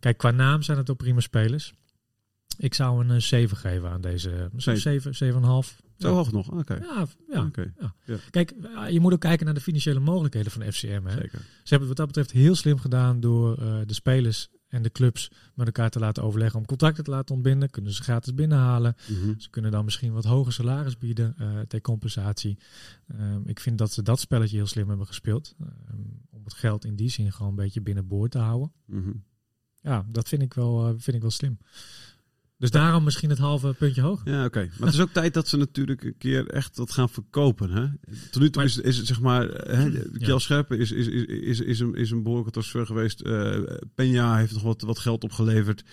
Kijk, 0.00 0.18
qua 0.18 0.30
naam 0.30 0.62
zijn 0.62 0.78
het 0.78 0.90
ook 0.90 0.96
prima 0.96 1.20
spelers. 1.20 1.74
Ik 2.58 2.74
zou 2.74 3.04
een 3.04 3.14
uh, 3.14 3.20
7 3.20 3.56
geven 3.56 3.90
aan 3.90 4.00
deze. 4.00 4.48
Misschien 4.52 4.76
7, 4.76 5.14
7,5. 5.14 5.80
Zo 5.98 6.14
hoog 6.14 6.32
nog? 6.32 6.50
Oké. 6.50 6.74
Ja, 6.74 7.06
ja, 7.30 7.50
ja. 7.80 7.94
Ja. 8.04 8.16
Kijk, 8.30 8.50
eh, 8.50 8.88
je 8.90 9.00
moet 9.00 9.12
ook 9.12 9.20
kijken 9.20 9.44
naar 9.44 9.54
de 9.54 9.60
financiële 9.60 10.00
mogelijkheden 10.00 10.52
van 10.52 10.62
FCM. 10.72 11.02
Hè? 11.04 11.12
Zeker. 11.12 11.38
Ze 11.38 11.74
hebben 11.74 11.88
het 11.88 11.88
wat 11.88 11.96
dat 11.96 12.06
betreft 12.06 12.30
heel 12.30 12.54
slim 12.54 12.78
gedaan 12.78 13.20
door 13.20 13.58
uh, 13.62 13.78
de 13.86 13.94
spelers 13.94 14.48
en 14.68 14.82
de 14.82 14.90
clubs 14.90 15.30
met 15.54 15.66
elkaar 15.66 15.90
te 15.90 15.98
laten 15.98 16.22
overleggen 16.22 16.58
om 16.58 16.66
contracten 16.66 17.04
te 17.04 17.10
laten 17.10 17.34
ontbinden. 17.34 17.70
Kunnen 17.70 17.92
ze 17.92 18.02
gratis 18.02 18.34
binnenhalen. 18.34 18.96
Mhm. 19.08 19.38
Ze 19.38 19.50
kunnen 19.50 19.70
dan 19.70 19.84
misschien 19.84 20.12
wat 20.12 20.24
hoger 20.24 20.52
salaris 20.52 20.98
bieden 20.98 21.34
uh, 21.40 21.60
ter 21.60 21.80
compensatie. 21.80 22.58
Um, 23.20 23.42
ik 23.46 23.60
vind 23.60 23.78
dat 23.78 23.92
ze 23.92 24.02
dat 24.02 24.20
spelletje 24.20 24.56
heel 24.56 24.66
slim 24.66 24.88
hebben 24.88 25.06
gespeeld. 25.06 25.54
Um, 25.60 26.20
om 26.30 26.44
het 26.44 26.54
geld 26.54 26.84
in 26.84 26.96
die 26.96 27.08
zin 27.08 27.32
gewoon 27.32 27.50
een 27.50 27.56
beetje 27.56 27.80
binnenboord 27.80 28.30
te 28.30 28.38
houden. 28.38 28.72
Mhm. 28.84 29.12
Ja, 29.80 30.06
dat 30.08 30.28
vind 30.28 30.42
ik 30.42 30.54
wel, 30.54 30.88
uh, 30.88 30.94
vind 30.96 31.16
ik 31.16 31.22
wel 31.22 31.30
slim. 31.30 31.58
Dus 32.58 32.70
daarom 32.70 33.04
misschien 33.04 33.30
het 33.30 33.38
halve 33.38 33.74
puntje 33.78 34.00
hoog. 34.00 34.20
Ja, 34.24 34.44
oké. 34.44 34.58
Maar 34.78 34.86
het 34.86 34.94
is 34.94 35.00
ook 35.00 35.12
tijd 35.20 35.34
dat 35.34 35.48
ze 35.48 35.56
natuurlijk 35.56 36.04
een 36.04 36.18
keer 36.18 36.46
echt 36.46 36.76
dat 36.76 36.92
gaan 36.92 37.08
verkopen. 37.08 37.70
Hè? 37.70 37.86
Tot 38.30 38.42
nu 38.42 38.50
toe 38.50 38.62
is, 38.62 38.78
is 38.78 38.96
het 38.96 39.06
zeg 39.06 39.20
maar... 39.20 39.48
Hè, 39.48 39.90
Kjell. 40.18 40.38
Scherpen 40.38 40.78
is, 40.78 40.92
is, 40.92 41.06
is, 41.06 41.24
is, 41.24 41.60
is, 41.60 41.80
een, 41.80 41.94
is 41.94 42.10
een 42.10 42.22
behoorlijke 42.22 42.52
transfer 42.52 42.86
geweest. 42.86 43.26
Uh, 43.26 43.58
Peña 43.84 44.36
heeft 44.36 44.52
nog 44.52 44.62
wat, 44.62 44.82
wat 44.82 44.98
geld 44.98 45.24
opgeleverd. 45.24 45.84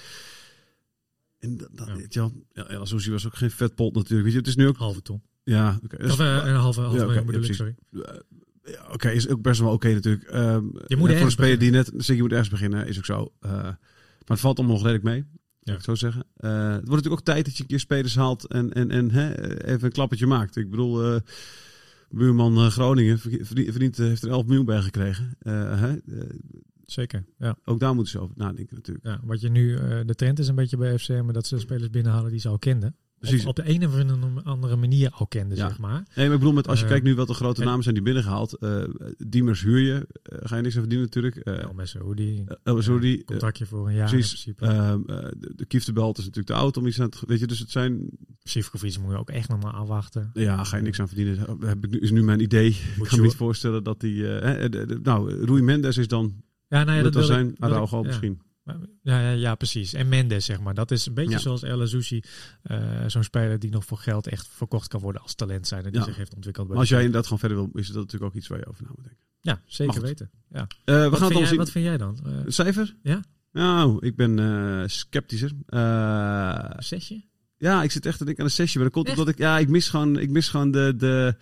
En 1.40 1.58
dat, 1.58 1.70
dat, 1.72 2.14
ja. 2.14 2.30
Ja, 2.54 2.66
ja, 2.70 2.78
was 2.78 3.26
ook 3.26 3.36
geen 3.36 3.52
vetpot 3.52 3.96
natuurlijk. 3.96 4.24
Weet 4.24 4.32
je, 4.32 4.38
het 4.38 4.48
is 4.48 4.56
nu 4.56 4.68
ook... 4.68 4.78
Halve 4.78 5.02
ton. 5.02 5.22
Ja, 5.44 5.80
oké. 5.84 5.96
Okay. 5.96 6.10
Of 6.10 6.20
uh, 6.20 6.46
een 6.46 6.56
halve, 6.56 6.82
halve 6.82 6.98
ja, 6.98 7.06
okay, 7.06 7.26
bedoel 7.26 7.42
ja, 7.42 7.48
ik, 7.48 7.54
sorry. 7.54 7.76
Ja, 7.92 8.22
oké, 8.84 8.94
okay, 8.94 9.14
is 9.14 9.28
ook 9.28 9.42
best 9.42 9.60
wel 9.60 9.72
oké 9.72 9.94
natuurlijk. 9.94 10.34
Um, 10.34 10.72
je 10.88 10.96
moet 10.96 11.12
voor 11.12 11.20
een 11.20 11.32
speler 11.32 11.60
die 11.60 11.72
net... 11.72 11.92
Zeg, 11.98 12.16
je 12.16 12.22
moet 12.22 12.32
ergens 12.32 12.50
beginnen, 12.50 12.88
is 12.88 12.98
ook 12.98 13.06
zo. 13.06 13.34
Uh, 13.42 13.52
maar 13.52 13.78
het 14.26 14.40
valt 14.40 14.58
allemaal 14.58 14.76
nog 14.76 14.86
redelijk 14.86 15.04
mee. 15.04 15.26
Ja. 15.66 15.74
Ik 15.74 15.82
zo 15.82 15.96
zeggen. 15.96 16.26
Uh, 16.40 16.52
het 16.52 16.74
wordt 16.74 16.90
natuurlijk 16.90 17.20
ook 17.20 17.26
tijd 17.26 17.46
dat 17.46 17.56
je 17.56 17.62
een 17.62 17.70
keer 17.70 17.80
spelers 17.80 18.16
haalt 18.16 18.48
en, 18.48 18.74
en, 18.74 18.92
en 18.92 19.12
hè, 19.12 19.56
even 19.66 19.84
een 19.84 19.92
klappertje 19.92 20.28
maakt. 20.28 20.56
Ik 20.56 20.70
bedoel, 20.70 21.14
uh, 21.14 21.20
buurman 22.10 22.58
uh, 22.58 22.68
Groningen 22.68 23.20
verdient, 23.20 23.98
heeft 23.98 24.24
er 24.24 24.30
11 24.30 24.46
miljoen 24.46 24.66
bij 24.66 24.82
gekregen. 24.82 25.38
Hè? 25.40 25.96
Zeker, 26.86 27.26
ja. 27.38 27.58
Ook 27.64 27.80
daar 27.80 27.96
moeten 27.96 28.12
ze 28.12 28.20
over 28.20 28.36
nadenken 28.38 28.76
natuurlijk. 28.76 29.06
Ja, 29.06 29.20
wat 29.24 29.42
je 29.42 29.50
nu, 29.50 29.76
de 30.06 30.16
trend 30.16 30.40
is 30.40 30.48
een 30.48 30.56
beetje 30.56 30.78
bij 30.78 31.00
FCM 31.00 31.32
dat 31.32 31.48
ze 31.48 31.60
spelers 31.60 31.90
binnenhalen 31.90 32.32
die 32.32 32.40
ze 32.40 32.50
al 32.50 32.60
kenden. 32.60 32.96
Precies. 33.28 33.46
Op, 33.46 33.56
de 33.56 33.70
een 33.70 33.86
of 33.86 34.44
andere 34.44 34.76
manier 34.76 35.10
al 35.10 35.28
kenden, 35.28 35.58
ja. 35.58 35.68
zeg 35.68 35.80
maar. 35.80 36.04
Nee, 36.16 36.26
maar 36.26 36.34
ik 36.34 36.40
bedoel, 36.40 36.54
met, 36.54 36.68
als 36.68 36.80
je 36.80 36.86
uh, 36.86 36.92
kijkt 36.92 37.06
nu 37.06 37.16
wat 37.16 37.28
de 37.28 37.34
grote 37.34 37.62
en, 37.62 37.68
namen 37.68 37.84
zijn 37.84 37.96
die 37.96 38.04
binnengehaald. 38.04 38.58
Uh, 38.60 38.84
Diemers 39.18 39.62
huur 39.62 39.80
je, 39.80 39.94
uh, 39.94 40.40
ga 40.44 40.56
je 40.56 40.62
niks 40.62 40.76
aan 40.76 40.82
verdienen 40.82 41.06
natuurlijk. 41.06 41.48
Uh, 41.48 41.64
El 41.64 41.86
Saoudi. 41.86 42.44
El 42.64 42.82
Saoudi. 42.82 43.24
contractje 43.24 43.66
voor 43.66 43.88
een 43.88 43.94
jaar 43.94 44.10
precies. 44.10 44.46
in 44.46 44.56
principe. 44.56 45.04
de, 45.40 45.54
de 45.56 45.66
Kieftebelt 45.66 46.18
is 46.18 46.26
natuurlijk 46.26 46.56
te 46.56 46.62
oud 46.62 46.78
om 46.78 46.88
iets 46.88 47.02
aan 47.02 47.10
te... 47.10 47.18
Weet 47.28 47.40
je, 47.40 47.48
dus 47.48 47.60
het 47.60 47.72
zijn... 47.72 48.10
Sivkovic 48.44 49.00
moet 49.00 49.12
je 49.12 49.18
ook 49.18 49.30
echt 49.30 49.50
nog 49.50 49.62
maar 49.62 49.74
afwachten. 49.74 50.30
Ja, 50.34 50.64
ga 50.64 50.78
je 50.78 50.84
niks 50.84 51.00
aan 51.00 51.08
verdienen. 51.08 51.58
Heb 51.60 51.86
ik 51.86 51.92
nu, 51.92 52.00
is 52.00 52.12
nu 52.12 52.24
mijn 52.24 52.40
idee. 52.40 52.68
ik 52.70 53.04
kan 53.04 53.20
me 53.20 53.26
niet 53.26 53.36
voorstellen 53.36 53.84
dat 53.84 54.00
die... 54.00 54.24
nou, 55.04 55.46
Rui 55.46 55.62
Mendes 55.62 55.98
is 55.98 56.08
dan... 56.08 56.44
Ja, 56.68 56.84
nou 56.84 56.98
ja, 56.98 57.04
dat, 57.04 57.14
dat 57.14 57.28
wil 57.28 57.36
zijn. 57.36 57.48
ik, 57.50 57.90
ja. 57.90 58.02
misschien. 58.02 58.42
Ja, 59.02 59.20
ja, 59.22 59.30
ja, 59.32 59.56
precies. 59.56 59.94
En 59.94 60.10
Mendes, 60.10 60.46
zeg 60.46 60.60
maar. 60.60 60.74
Dat 60.74 60.92
is 60.92 61.06
een 61.06 61.14
beetje 61.14 61.32
Ja. 61.32 61.38
zoals 61.40 61.64
El 61.64 61.82
Azuzi. 61.82 62.22
eh 62.64 63.04
Zo'n 63.08 63.24
speler 63.24 63.60
die 63.60 63.72
nog 63.72 63.86
voor 63.86 63.98
geld 63.98 64.28
echt 64.28 64.48
verkocht 64.48 64.88
kan 64.88 65.02
worden 65.02 65.22
als 65.22 65.36
talent 65.36 65.68
zijn. 65.68 65.84
En 65.86 65.92
die 65.92 66.00
Ja. 66.00 66.06
zich 66.06 66.16
heeft 66.16 66.34
ontwikkeld. 66.36 66.66
bij 66.68 66.76
Maar 66.76 66.84
als 66.86 66.92
jij 66.94 67.00
inderdaad 67.04 67.24
gewoon 67.24 67.40
verder 67.40 67.58
wil, 67.58 67.70
is 67.74 67.88
dat 67.88 67.96
natuurlijk 67.96 68.32
ook 68.32 68.38
iets 68.38 68.48
waar 68.48 68.60
je 68.60 68.66
over 68.68 68.84
na 68.84 68.90
moet 68.96 69.04
denken. 69.04 69.24
Ja, 69.42 69.62
zeker 69.66 70.02
weten. 70.02 70.30
Ja. 70.50 70.68
Eh, 70.86 70.96
we 71.04 71.10
Wat, 71.10 71.20
gaan 71.20 71.28
vind 71.28 71.40
jij, 71.40 71.48
zien. 71.48 71.58
wat 71.58 71.72
vind 71.72 71.86
jij 71.86 71.98
dan? 71.98 72.20
Eh, 72.26 72.32
Een 72.46 72.54
cijfer? 72.54 72.96
Ja? 73.02 73.24
Nou, 73.52 74.06
ik 74.06 74.16
ben 74.16 74.90
sceptischer. 74.90 75.52
Zesje? 76.78 77.24
ja, 77.58 77.84
ik 77.84 77.92
zit 77.92 78.06
echt 78.06 78.18
te 78.18 78.26
denken 78.26 78.44
aan 78.44 78.50
een 78.50 78.56
sessie. 78.56 78.80
Maar 78.80 78.90
dat 78.90 78.98
komt 79.04 79.10
omdat 79.10 79.28
ik... 79.34 79.38
Ja, 79.38 79.60
ik 79.60 79.70
mis 79.70 79.90
gewoon, 79.90 80.20
ik 80.20 80.30
mis 80.30 80.50
gewoon 80.50 80.72
de... 80.72 80.94
de 80.98 81.36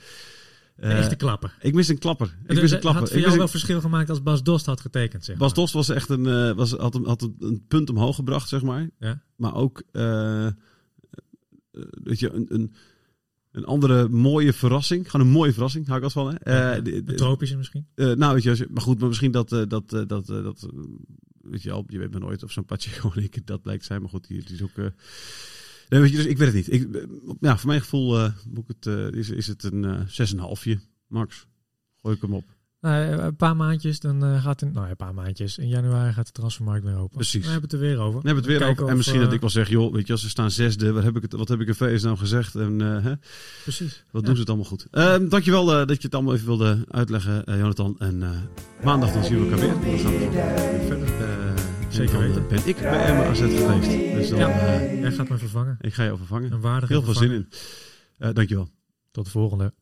De 0.76 0.82
eh, 0.82 0.98
echte 0.98 1.16
klappen. 1.16 1.52
ik 1.62 1.74
mis 1.74 1.88
een 1.88 1.98
klapper. 1.98 2.28
Ik 2.42 2.48
Dus 2.48 2.62
mis 2.62 2.72
een 2.72 2.80
klapper. 2.80 3.02
had 3.02 3.10
voor 3.10 3.18
Ik 3.20 3.24
jou 3.26 3.36
wel 3.38 3.46
een- 3.46 3.52
verschil 3.52 3.82
gemaakt 3.82 4.10
als 4.10 4.24
Bas 4.24 4.44
Dost 4.44 4.66
had 4.66 4.82
getekend, 4.82 5.26
zeg 5.26 5.38
Bas 5.38 5.48
maar. 5.48 5.56
Dost 5.58 5.74
was 5.74 5.90
echt 5.90 6.10
een, 6.10 6.28
eh, 6.28 6.52
was, 6.52 6.72
had, 6.72 6.96
een, 6.96 7.06
had 7.06 7.30
een, 7.40 7.66
punt 7.68 7.90
omhoog 7.90 8.16
gebracht, 8.16 8.50
zeg 8.50 8.62
maar. 8.62 8.90
Ja. 9.00 9.22
Maar 9.36 9.56
ook, 9.56 9.84
eh, 9.92 10.48
weet 12.04 12.20
je, 12.20 12.32
een, 12.32 12.46
een, 12.50 12.74
een 13.52 13.66
andere 13.66 14.10
mooie 14.10 14.54
verrassing. 14.54 15.10
Gewoon 15.12 15.26
een 15.26 15.32
mooie 15.34 15.54
verrassing, 15.54 15.86
hou 15.86 15.98
ik 15.98 16.04
als 16.04 16.14
van. 16.14 16.38
Hè? 16.38 16.52
Ja, 16.54 16.78
Een 16.78 17.06
tropische 17.06 17.58
misschien? 17.58 17.88
nou, 17.96 18.34
weet 18.34 18.44
je, 18.44 18.68
maar 18.72 18.82
goed, 18.84 19.00
maar 19.00 19.08
misschien 19.08 19.32
dat, 19.32 19.50
dat, 19.50 19.90
dat, 19.90 20.08
dat 20.08 20.68
weet 21.42 21.62
je 21.64 21.72
al, 21.72 21.84
je 21.88 21.98
weet 22.00 22.12
maar 22.12 22.20
nooit 22.22 22.44
of 22.44 22.52
zo'n 22.52 22.66
Pacheco 22.66 23.12
en 23.16 23.24
ik 23.24 23.46
dat 23.48 23.62
blijkt 23.62 23.86
zijn. 23.86 24.02
Maar 24.02 24.10
goed, 24.10 24.28
die, 24.28 24.44
die 24.44 24.56
is 24.56 24.62
ook... 24.62 24.72
eh, 25.94 26.00
nee, 26.00 26.02
weet 26.02 26.12
je, 26.12 26.18
dus 26.18 26.26
ik 26.26 26.38
weet 26.38 26.48
het 26.48 26.56
niet. 26.56 26.72
Ik, 26.72 26.96
eh, 26.96 27.02
ja, 27.40 27.58
voor 27.58 27.68
mijn 27.68 27.82
gevoel 27.82 28.20
eh, 28.20 28.32
ik 28.56 28.64
het, 28.68 28.86
eh, 28.88 29.08
is, 29.20 29.30
is 29.30 29.48
het 29.48 29.64
een 29.64 29.86
eh 29.86 30.00
6,5 30.76 30.80
max. 31.08 31.48
Gooi 32.02 32.16
ik 32.16 32.22
hem 32.22 32.34
op. 32.34 32.44
Nou, 32.82 33.04
een 33.06 33.36
paar 33.36 33.56
maandjes, 33.56 34.00
dan 34.00 34.24
eh, 34.24 34.44
gaat 34.44 34.60
het... 34.60 34.74
Nou 34.74 34.84
ja, 34.86 34.92
een 34.92 34.96
paar 34.98 35.14
maandjes. 35.14 35.58
In 35.58 35.68
januari 35.68 36.14
gaat 36.14 36.26
de 36.26 36.32
transfermarkt 36.32 36.84
weer 36.86 36.98
open. 36.98 37.16
Precies. 37.16 37.46
We 37.46 37.52
hebben 37.52 37.70
het 37.70 37.74
er 37.74 37.80
weer 37.88 37.98
over. 37.98 38.14
Dan 38.22 38.26
hebben 38.26 38.44
we 38.44 38.52
het 38.52 38.60
weer 38.62 38.70
over. 38.70 38.88
En 38.88 38.96
misschien 38.98 39.20
eh, 39.20 39.26
dat 39.26 39.34
ik 39.34 39.40
wel 39.42 39.50
zeg, 39.50 39.70
joh, 39.70 39.94
weet 39.94 40.06
je, 40.08 40.12
als 40.12 40.22
ze 40.22 40.30
staan 40.30 40.52
zesde, 40.52 40.92
wat 40.92 41.04
heb 41.04 41.16
ik, 41.16 41.22
het, 41.22 41.34
wat 41.34 41.48
heb 41.48 41.60
ik 41.62 41.68
in 41.68 41.76
VS 41.76 42.04
nou 42.04 42.18
gezegd? 42.18 42.56
En 42.56 42.82
eh, 42.82 43.04
hè, 43.04 43.14
Precies. 43.64 44.04
wat 44.12 44.22
Ja. 44.22 44.28
doen 44.28 44.36
ze 44.36 44.42
het 44.42 44.50
allemaal 44.50 44.68
goed? 44.70 44.88
Ehm 44.92 45.30
dankjewel 45.30 45.72
eh, 45.72 45.88
dat 45.88 45.98
je 45.98 46.04
het 46.04 46.16
allemaal 46.16 46.34
even 46.34 46.46
wilde 46.46 46.86
uitleggen, 46.90 47.46
eh, 47.46 47.58
Jonathan. 47.58 47.96
En 48.00 48.24
eh, 48.24 48.30
maandag 48.84 49.12
dan 49.14 49.24
zien 49.24 49.38
we 49.40 49.44
elkaar 49.44 49.60
weer. 49.60 49.92
Dan 49.92 50.00
gaan 50.00 50.12
we 50.12 50.18
weer 50.20 50.88
verder. 50.88 51.23
Eh, 51.94 52.00
Zeker 52.00 52.14
dan, 52.14 52.24
eh, 52.24 52.28
weten. 52.28 52.48
ben 52.48 52.68
ik 52.68 52.76
bij 52.78 53.06
Emma 53.06 53.24
AZ 53.26 53.40
geweest. 53.40 53.90
Dus 53.90 54.30
dan, 54.30 54.40
Ja, 54.40 54.50
eh, 54.50 55.02
jij 55.02 55.12
gaat 55.12 55.30
me 55.30 55.38
vervangen. 55.38 55.78
ik 55.82 55.94
ga 55.94 56.04
je 56.04 56.12
overvangen. 56.12 56.52
Een 56.52 56.62
waardige 56.62 56.94
Heel 56.94 57.02
veel 57.02 57.14
zin 57.14 57.32
in. 57.32 57.50
Eh 58.18 58.34
dankjewel. 58.34 58.70
Tot 59.12 59.26
de 59.26 59.32
volgende. 59.32 59.74